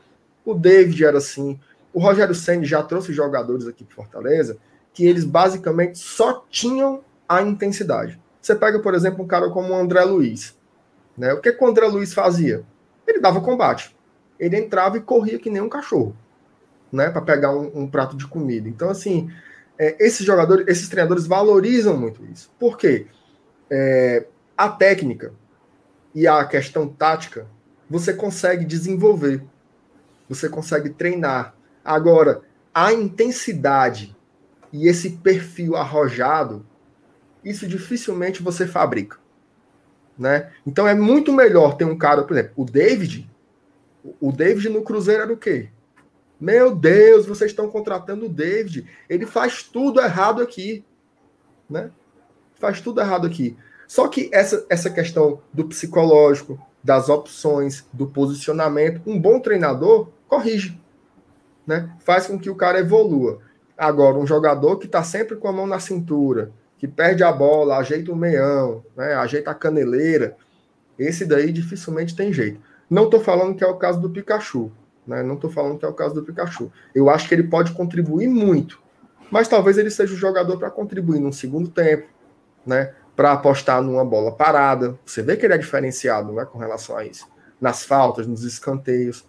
[0.44, 1.60] O David era assim.
[1.92, 4.56] O Rogério Senna já trouxe jogadores aqui para Fortaleza
[4.92, 8.18] que eles basicamente só tinham a intensidade.
[8.40, 10.56] Você pega, por exemplo, um cara como o André Luiz.
[11.16, 11.32] Né?
[11.32, 12.64] O que, que o André Luiz fazia?
[13.06, 13.94] Ele dava combate.
[14.38, 16.16] Ele entrava e corria que nem um cachorro
[16.92, 18.68] né, para pegar um, um, prato de comida.
[18.68, 19.30] Então, assim,
[19.78, 22.50] é, esses jogadores, esses treinadores valorizam muito isso.
[22.58, 23.06] Por quê?
[23.70, 24.26] É,
[24.56, 25.32] a técnica
[26.14, 27.46] e a questão tática
[27.88, 29.42] você consegue desenvolver,
[30.28, 31.54] você consegue treinar.
[31.84, 32.42] Agora,
[32.74, 34.16] a intensidade
[34.72, 36.64] e esse perfil arrojado,
[37.44, 39.18] isso dificilmente você fabrica.
[40.18, 40.50] Né?
[40.66, 43.30] Então é muito melhor ter um cara, por exemplo, o David.
[44.20, 45.70] O David no Cruzeiro era o quê?
[46.40, 48.86] Meu Deus, vocês estão contratando o David.
[49.08, 50.84] Ele faz tudo errado aqui.
[51.68, 51.90] Né?
[52.54, 53.56] Faz tudo errado aqui.
[53.86, 60.80] Só que essa, essa questão do psicológico, das opções, do posicionamento, um bom treinador corrige.
[61.66, 61.94] Né?
[62.00, 63.40] Faz com que o cara evolua.
[63.76, 67.76] Agora, um jogador que está sempre com a mão na cintura, que perde a bola,
[67.76, 69.12] ajeita o meião, né?
[69.12, 70.34] ajeita a caneleira,
[70.98, 72.58] esse daí dificilmente tem jeito.
[72.88, 74.72] Não estou falando que é o caso do Pikachu.
[75.06, 75.22] Né?
[75.22, 76.72] Não estou falando que é o caso do Pikachu.
[76.94, 78.80] Eu acho que ele pode contribuir muito,
[79.30, 82.08] mas talvez ele seja o jogador para contribuir num segundo tempo,
[82.64, 82.94] né?
[83.14, 84.98] para apostar numa bola parada.
[85.04, 87.28] Você vê que ele é diferenciado né, com relação a isso.
[87.60, 89.26] Nas faltas, nos escanteios.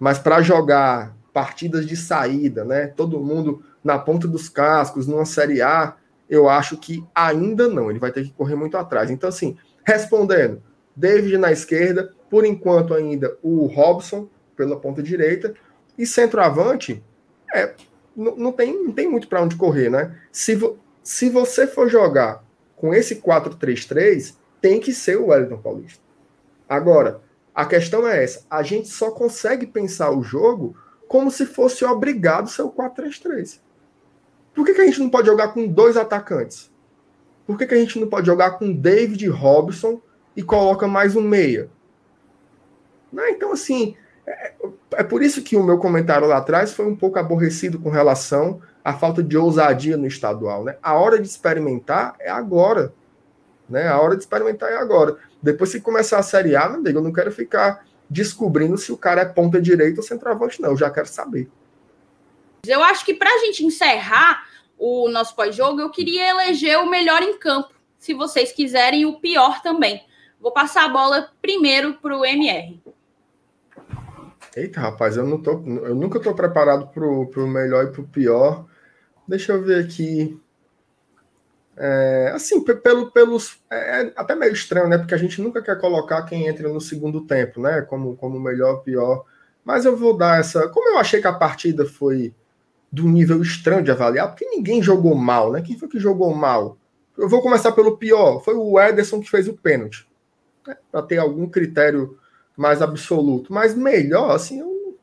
[0.00, 2.86] Mas para jogar partidas de saída, né?
[2.86, 5.94] Todo mundo na ponta dos cascos, numa Série A,
[6.28, 7.90] eu acho que ainda não.
[7.90, 9.10] Ele vai ter que correr muito atrás.
[9.10, 10.62] Então, assim, respondendo,
[10.94, 15.54] David na esquerda, por enquanto ainda o Robson, pela ponta direita.
[15.96, 17.02] E centroavante,
[17.54, 17.74] é,
[18.16, 20.18] não, tem, não tem muito para onde correr, né?
[20.32, 26.00] Se, vo, se você for jogar com esse 4-3-3, tem que ser o Wellington Paulista.
[26.68, 27.20] Agora,
[27.54, 30.76] a questão é essa: a gente só consegue pensar o jogo
[31.08, 33.60] como se fosse obrigado ser o 4-3-3.
[34.56, 36.72] Por que, que a gente não pode jogar com dois atacantes?
[37.46, 40.00] Por que, que a gente não pode jogar com David Robson
[40.34, 41.68] e coloca mais um meia?
[43.12, 43.30] Né?
[43.32, 43.94] Então, assim,
[44.26, 44.54] é,
[44.94, 48.62] é por isso que o meu comentário lá atrás foi um pouco aborrecido com relação
[48.82, 50.64] à falta de ousadia no estadual.
[50.64, 50.78] Né?
[50.82, 52.94] A hora de experimentar é agora.
[53.68, 53.86] Né?
[53.86, 55.18] A hora de experimentar é agora.
[55.42, 58.96] Depois, se começar a Série A, meu amigo, eu não quero ficar descobrindo se o
[58.96, 60.70] cara é ponta direita ou centroavante, não.
[60.70, 61.46] Eu já quero saber.
[62.68, 64.46] Eu acho que para a gente encerrar
[64.78, 69.62] o nosso pós-jogo, eu queria eleger o melhor em campo, se vocês quiserem, o pior
[69.62, 70.04] também.
[70.40, 72.80] Vou passar a bola primeiro para o MR.
[74.54, 78.08] Eita, rapaz, eu, não tô, eu nunca estou preparado para o melhor e para o
[78.08, 78.66] pior.
[79.26, 80.40] Deixa eu ver aqui.
[81.76, 83.58] É, assim, pelo, pelos.
[83.70, 84.96] É, é até meio estranho, né?
[84.96, 87.82] Porque a gente nunca quer colocar quem entra no segundo tempo, né?
[87.82, 89.26] Como, como melhor, pior.
[89.62, 90.68] Mas eu vou dar essa.
[90.68, 92.34] Como eu achei que a partida foi
[92.90, 95.62] do nível estranho de avaliar, porque ninguém jogou mal, né?
[95.62, 96.78] Quem foi que jogou mal?
[97.16, 98.42] Eu vou começar pelo pior.
[98.42, 100.06] Foi o Ederson que fez o pênalti.
[100.66, 100.76] Né?
[100.90, 102.18] Para ter algum critério
[102.56, 103.52] mais absoluto.
[103.52, 104.98] Mas melhor, assim, eu,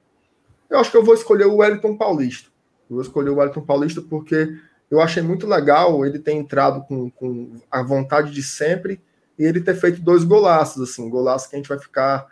[0.69, 2.49] eu acho que eu vou escolher o Wellington Paulista.
[2.89, 4.55] Eu vou escolher o Wellington Paulista porque
[4.89, 9.01] eu achei muito legal ele ter entrado com, com a vontade de sempre
[9.37, 12.27] e ele ter feito dois golaços, assim, golaços que a gente vai ficar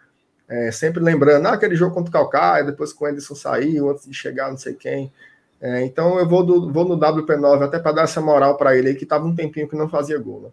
[0.47, 1.47] é, sempre lembrando.
[1.47, 4.57] Ah, aquele jogo contra o Calcaia, depois que o Anderson saiu, antes de chegar não
[4.57, 5.11] sei quem.
[5.61, 8.89] É, então eu vou, do, vou no WP9 até para dar essa moral para ele
[8.89, 10.41] aí, que estava um tempinho que não fazia gol.
[10.41, 10.49] Né?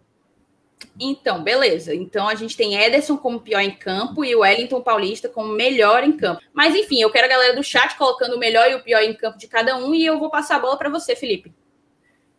[0.99, 1.95] Então, beleza.
[1.95, 6.03] Então a gente tem Ederson como pior em campo e o Wellington Paulista como melhor
[6.03, 6.41] em campo.
[6.53, 9.13] Mas enfim, eu quero a galera do chat colocando o melhor e o pior em
[9.13, 11.51] campo de cada um e eu vou passar a bola para você, Felipe.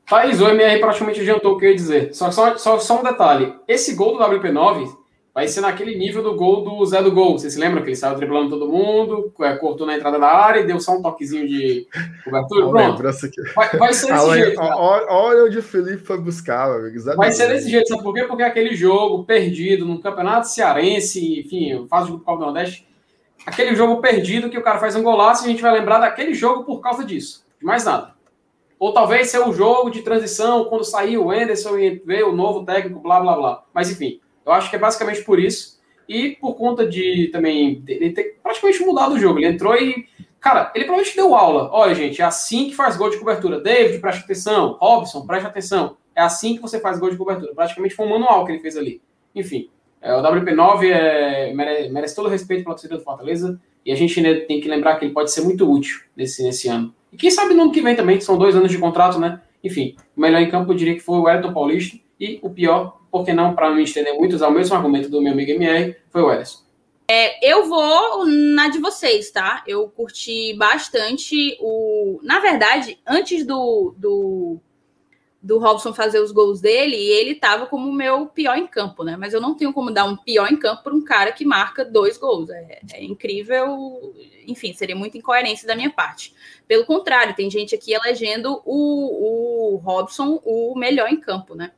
[0.07, 2.15] Thaís, o MR praticamente adiantou o que eu ia dizer.
[2.15, 3.55] Só, só, só, só um detalhe.
[3.67, 5.00] Esse gol do WP9
[5.35, 7.39] vai ser naquele nível do gol do Zé do Gol.
[7.39, 10.61] Você se lembra que ele saiu driblando todo mundo, é, cortou na entrada da área
[10.61, 11.87] e deu só um toquezinho de
[12.25, 12.69] cobertura?
[12.69, 13.03] Pronto.
[13.55, 14.61] Vai, vai, ser desse jeito.
[14.61, 16.99] Olha, onde o Felipe foi buscar, meu.
[16.99, 18.25] Zé vai ser desse jeito, sabe por quê?
[18.25, 22.87] Porque aquele jogo perdido no Campeonato Cearense, enfim, faz o Copa do Nordeste,
[23.47, 26.35] aquele jogo perdido que o cara faz um golaço e a gente vai lembrar daquele
[26.35, 27.45] jogo por causa disso.
[27.59, 28.15] De mais nada.
[28.79, 32.65] Ou talvez seja um jogo de transição, quando saiu o Anderson e veio o novo
[32.65, 33.63] técnico, blá, blá, blá.
[33.75, 34.19] Mas, enfim,
[34.51, 35.81] eu acho que é basicamente por isso.
[36.09, 39.39] E por conta de também ele ter praticamente mudado o jogo.
[39.39, 40.09] Ele entrou e.
[40.41, 41.71] Cara, ele provavelmente deu aula.
[41.73, 43.61] Olha, gente, é assim que faz gol de cobertura.
[43.61, 44.77] David, preste atenção.
[44.81, 45.97] Robson, preste atenção.
[46.17, 47.55] É assim que você faz gol de cobertura.
[47.55, 49.01] Praticamente foi um manual que ele fez ali.
[49.35, 49.71] Enfim,
[50.01, 53.61] é, o WP9 é, merece, merece todo o respeito pela torcida do Fortaleza.
[53.85, 56.69] E a gente ainda tem que lembrar que ele pode ser muito útil nesse, nesse
[56.69, 56.93] ano.
[57.13, 59.41] E quem sabe no ano que vem também, que são dois anos de contrato, né?
[59.63, 61.97] Enfim, o melhor em campo eu diria que foi o Elton Paulista.
[62.21, 65.33] E o pior, porque não, para não estender muito, usar o mesmo argumento do meu
[65.33, 66.61] amigo MR, foi o Ederson.
[67.09, 69.65] É, eu vou na de vocês, tá?
[69.67, 72.21] Eu curti bastante o.
[72.23, 74.61] Na verdade, antes do, do
[75.43, 79.17] do Robson fazer os gols dele, ele estava como o meu pior em campo, né?
[79.17, 81.83] Mas eu não tenho como dar um pior em campo para um cara que marca
[81.83, 82.51] dois gols.
[82.51, 84.15] É, é, incrível,
[84.47, 86.35] enfim, seria muita incoerência da minha parte.
[86.69, 91.73] Pelo contrário, tem gente aqui elegendo o, o Robson o melhor em campo, né?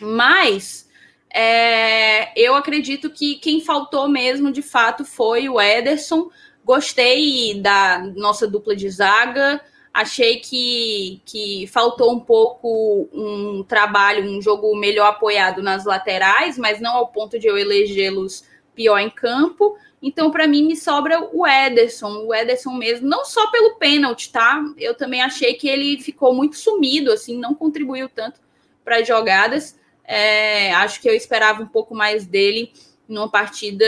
[0.00, 0.88] Mas
[1.32, 6.30] é, eu acredito que quem faltou mesmo, de fato, foi o Ederson.
[6.64, 9.60] Gostei da nossa dupla de zaga.
[9.92, 16.80] Achei que, que faltou um pouco um trabalho, um jogo melhor apoiado nas laterais, mas
[16.80, 18.44] não ao ponto de eu elegê-los
[18.74, 19.76] pior em campo.
[20.02, 24.62] Então, para mim, me sobra o Ederson, o Ederson mesmo, não só pelo pênalti, tá?
[24.76, 28.38] Eu também achei que ele ficou muito sumido, assim, não contribuiu tanto
[28.84, 29.78] para as jogadas.
[30.06, 32.72] É, acho que eu esperava um pouco mais dele
[33.08, 33.86] numa partida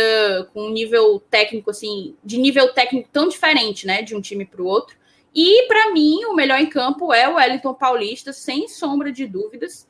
[0.52, 4.62] com um nível técnico, assim, de nível técnico tão diferente, né, de um time para
[4.62, 4.96] o outro.
[5.34, 9.86] E, para mim, o melhor em campo é o Wellington Paulista, sem sombra de dúvidas.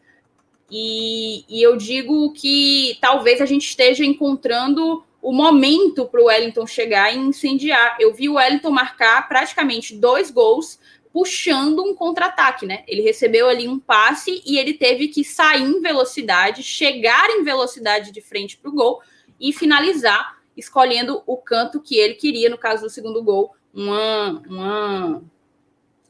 [0.70, 6.66] E, e eu digo que talvez a gente esteja encontrando o momento para o Wellington
[6.66, 7.96] chegar e incendiar.
[7.98, 10.78] Eu vi o Wellington marcar praticamente dois gols
[11.18, 12.84] puxando um contra-ataque, né?
[12.86, 18.12] Ele recebeu ali um passe e ele teve que sair em velocidade, chegar em velocidade
[18.12, 19.02] de frente para o gol
[19.40, 25.22] e finalizar, escolhendo o canto que ele queria, no caso do segundo gol, uma, uma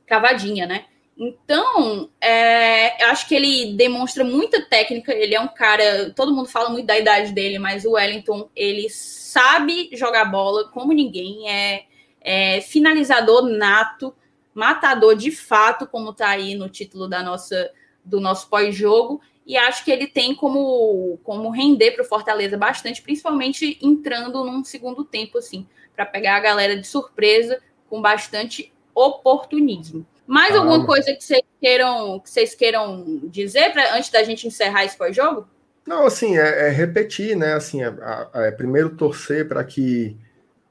[0.04, 0.84] cavadinha, né?
[1.16, 5.10] Então, é, eu acho que ele demonstra muita técnica.
[5.14, 6.12] Ele é um cara.
[6.14, 10.92] Todo mundo fala muito da idade dele, mas o Wellington ele sabe jogar bola como
[10.92, 11.48] ninguém.
[11.48, 11.84] É,
[12.20, 14.14] é finalizador nato,
[14.58, 17.70] matador de fato, como tá aí no título da nossa
[18.04, 19.20] do nosso pós-jogo.
[19.46, 24.64] E acho que ele tem como, como render para o Fortaleza bastante, principalmente entrando num
[24.64, 30.06] segundo tempo, assim, para pegar a galera de surpresa com bastante oportunismo.
[30.26, 34.46] Mais ah, alguma coisa que vocês queiram, que vocês queiram dizer pra, antes da gente
[34.46, 35.48] encerrar esse pós-jogo?
[35.86, 37.54] Não, assim, é, é, repetir, né?
[37.54, 37.94] Assim, é,
[38.34, 40.16] é primeiro torcer para que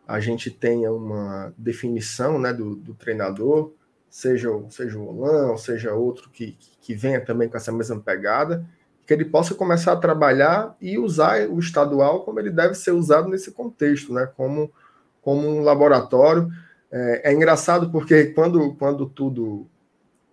[0.08, 3.74] a gente tenha uma definição né, do, do treinador,
[4.18, 8.66] seja, seja o Olan, seja outro que, que venha também com essa mesma pegada,
[9.06, 13.30] que ele possa começar a trabalhar e usar o estadual como ele deve ser usado
[13.30, 14.28] nesse contexto, né?
[14.36, 14.74] Como,
[15.22, 16.50] como um laboratório.
[16.92, 19.68] É, é engraçado porque quando, quando tudo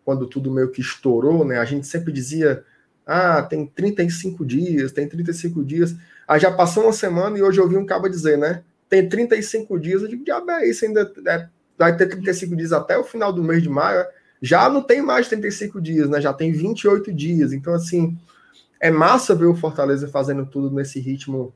[0.03, 1.59] quando tudo meio que estourou, né?
[1.59, 2.65] A gente sempre dizia
[3.07, 5.95] ah, tem 35 dias, tem 35 dias.
[6.27, 8.65] Aí já passou uma semana e hoje eu ouvi um cabo dizer, né?
[8.89, 10.01] Tem 35 dias.
[10.01, 13.43] Eu digo, diabo é isso, ainda é, vai ter 35 dias até o final do
[13.43, 14.05] mês de maio.
[14.41, 16.21] Já não tem mais 35 dias, né?
[16.21, 17.53] Já tem 28 dias.
[17.53, 18.17] Então, assim,
[18.81, 21.55] é massa ver o Fortaleza fazendo tudo nesse ritmo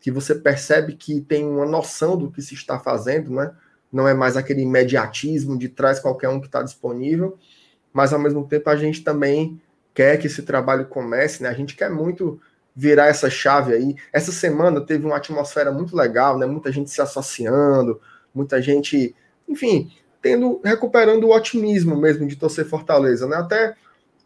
[0.00, 3.52] que você percebe que tem uma noção do que se está fazendo, né?
[3.92, 7.38] Não é mais aquele imediatismo de trás qualquer um que está disponível,
[7.92, 9.60] mas ao mesmo tempo a gente também
[9.92, 11.48] quer que esse trabalho comece, né?
[11.48, 12.40] A gente quer muito
[12.74, 13.96] virar essa chave aí.
[14.12, 16.46] Essa semana teve uma atmosfera muito legal, né?
[16.46, 18.00] Muita gente se associando,
[18.34, 19.14] muita gente,
[19.50, 19.90] enfim,
[20.22, 23.36] tendo recuperando o otimismo mesmo de torcer Fortaleza, né?
[23.36, 23.74] Até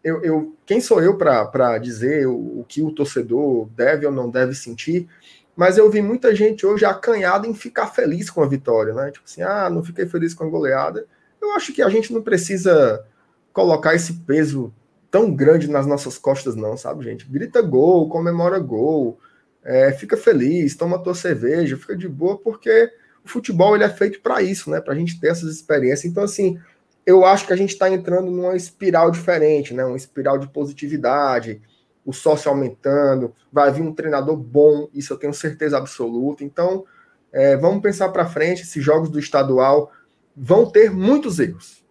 [0.02, 4.28] eu, eu quem sou eu para dizer o, o, que o torcedor deve ou não
[4.30, 5.08] deve sentir?
[5.56, 9.10] Mas eu vi muita gente hoje acanhada em ficar feliz com a vitória, né?
[9.10, 11.06] Tipo assim, ah, não fiquei feliz com a goleada.
[11.40, 13.04] Eu acho que a gente não precisa
[13.52, 14.74] colocar esse peso
[15.10, 17.24] tão grande nas nossas costas, não, sabe, gente?
[17.24, 19.16] Grita gol, comemora gol,
[19.62, 22.90] é, fica feliz, toma tua cerveja, fica de boa, porque
[23.24, 24.80] o futebol ele é feito para isso, né?
[24.80, 26.04] Para a gente ter essas experiências.
[26.04, 26.60] Então, assim,
[27.06, 29.84] eu acho que a gente está entrando numa espiral diferente, né?
[29.84, 31.62] Uma espiral de positividade,
[32.04, 36.44] o sócio aumentando, vai vir um treinador bom, isso eu tenho certeza absoluta.
[36.44, 36.84] Então,
[37.32, 39.90] é, vamos pensar para frente, esses jogos do estadual
[40.36, 41.84] vão ter muitos erros,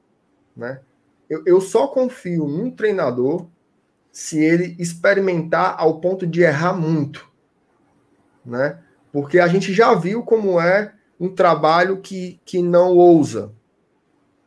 [0.56, 0.82] né?
[1.30, 3.48] Eu, eu só confio num treinador
[4.12, 7.28] se ele experimentar ao ponto de errar muito,
[8.46, 8.80] né?
[9.12, 13.52] Porque a gente já viu como é um trabalho que, que não ousa,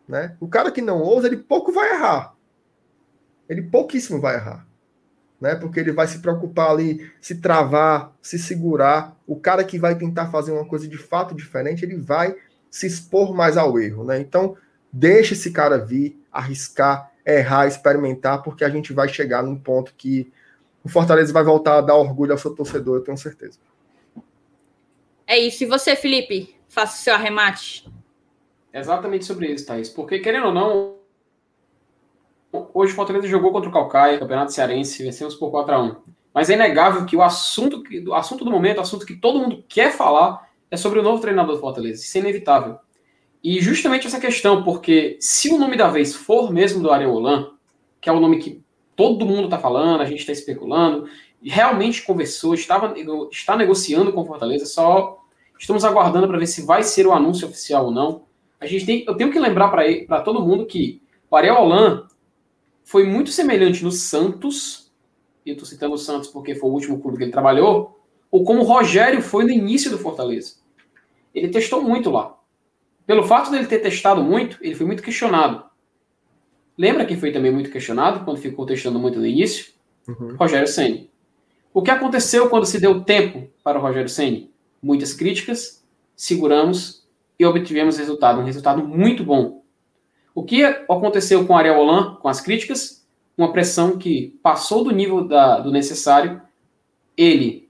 [0.08, 0.36] né?
[0.40, 2.34] O cara que não ousa, ele pouco vai errar.
[3.48, 4.66] Ele pouquíssimo vai errar,
[5.40, 5.54] né?
[5.54, 9.16] Porque ele vai se preocupar ali, se travar, se segurar.
[9.26, 12.34] O cara que vai tentar fazer uma coisa de fato diferente, ele vai
[12.70, 14.18] se expor mais ao erro, né?
[14.20, 14.56] Então,
[14.92, 20.30] deixa esse cara vir, arriscar, errar, experimentar, porque a gente vai chegar num ponto que
[20.84, 23.58] o Fortaleza vai voltar a dar orgulho ao seu torcedor, eu tenho certeza.
[25.26, 25.64] É isso.
[25.64, 26.55] E você, Felipe?
[26.76, 27.90] Faça o seu arremate.
[28.70, 29.88] Exatamente sobre isso, Thaís.
[29.88, 30.96] Porque, querendo ou não,
[32.74, 35.96] hoje o Fortaleza jogou contra o Calcaia, Campeonato Cearense, vencemos por 4x1.
[36.34, 39.64] Mas é inegável que o assunto, o assunto do momento, o assunto que todo mundo
[39.66, 42.04] quer falar, é sobre o novo treinador do Fortaleza.
[42.04, 42.78] Isso é inevitável.
[43.42, 47.52] E justamente essa questão, porque se o nome da vez for mesmo do Areolan,
[48.02, 48.62] que é o nome que
[48.94, 51.08] todo mundo está falando, a gente está especulando,
[51.42, 52.94] realmente conversou, estava,
[53.32, 55.24] está negociando com Fortaleza, só
[55.58, 58.24] estamos aguardando para ver se vai ser o anúncio oficial ou não.
[58.60, 62.06] A gente tem, eu tenho que lembrar para todo mundo que o Ariel Holan
[62.84, 64.92] foi muito semelhante no Santos,
[65.44, 68.00] e eu estou citando o Santos porque foi o último clube que ele trabalhou,
[68.30, 70.56] ou como o Rogério foi no início do Fortaleza.
[71.34, 72.36] Ele testou muito lá.
[73.06, 75.64] Pelo fato dele ter testado muito, ele foi muito questionado.
[76.76, 79.72] Lembra quem foi também muito questionado quando ficou testando muito no início?
[80.08, 80.36] Uhum.
[80.36, 81.10] Rogério Ceni.
[81.72, 84.50] O que aconteceu quando se deu tempo para o Rogério Ceni?
[84.82, 87.06] Muitas críticas, seguramos
[87.38, 89.62] e obtivemos resultado, um resultado muito bom.
[90.34, 93.06] O que aconteceu com Ariel Holan, com as críticas?
[93.36, 96.40] Uma pressão que passou do nível da, do necessário.
[97.16, 97.68] Ele,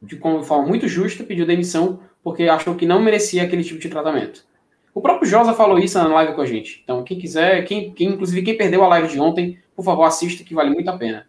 [0.00, 3.88] de uma forma muito justa, pediu demissão porque achou que não merecia aquele tipo de
[3.88, 4.44] tratamento.
[4.92, 6.80] O próprio Josa falou isso na live com a gente.
[6.82, 10.42] Então, quem quiser, quem, quem, inclusive quem perdeu a live de ontem, por favor, assista
[10.42, 11.28] que vale muito a pena.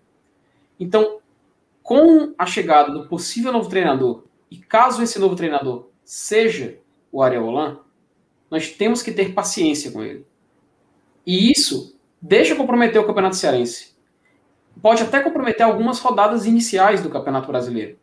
[0.80, 1.20] Então,
[1.84, 6.80] com a chegada do possível novo treinador, e caso esse novo treinador seja
[7.12, 7.80] o Ariel Holan,
[8.50, 10.26] nós temos que ter paciência com ele.
[11.26, 13.96] E isso deixa comprometer o Campeonato Cearense.
[14.82, 17.98] Pode até comprometer algumas rodadas iniciais do Campeonato Brasileiro.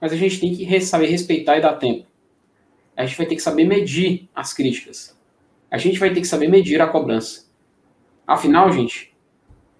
[0.00, 2.06] Mas a gente tem que saber respeitar e dar tempo
[2.96, 5.16] a gente vai ter que saber medir as críticas.
[5.70, 7.46] A gente vai ter que saber medir a cobrança.
[8.26, 9.14] Afinal, gente,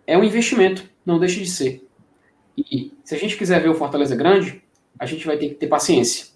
[0.06, 1.88] é um investimento, não deixe de ser.
[2.56, 4.62] E se a gente quiser ver o Fortaleza grande,
[4.98, 6.26] a gente vai ter que ter paciência.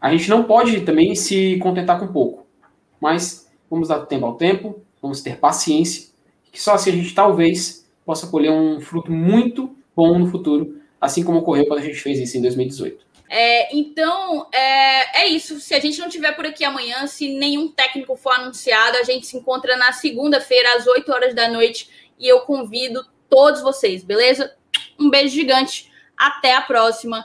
[0.00, 2.46] A gente não pode também se contentar com pouco,
[3.00, 6.08] mas vamos dar tempo ao tempo, vamos ter paciência,
[6.52, 11.22] que só assim a gente talvez possa colher um fruto muito bom no futuro, assim
[11.24, 13.08] como ocorreu quando a gente fez isso em 2018.
[13.28, 15.60] É, então, é, é isso.
[15.60, 19.26] Se a gente não tiver por aqui amanhã, se nenhum técnico for anunciado, a gente
[19.26, 24.54] se encontra na segunda-feira, às 8 horas da noite, e eu convido todos vocês, beleza?
[24.98, 25.92] Um beijo gigante.
[26.16, 27.24] Até a próxima.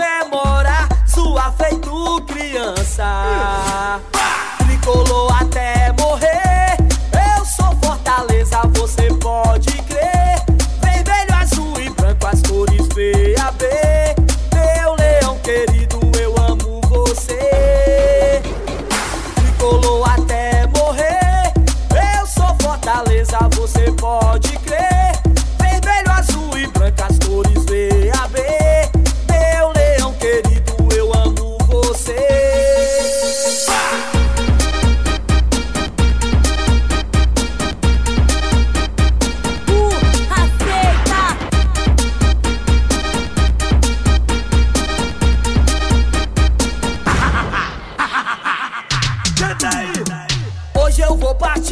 [2.91, 4.01] criança.
[4.59, 5.30] Tricolou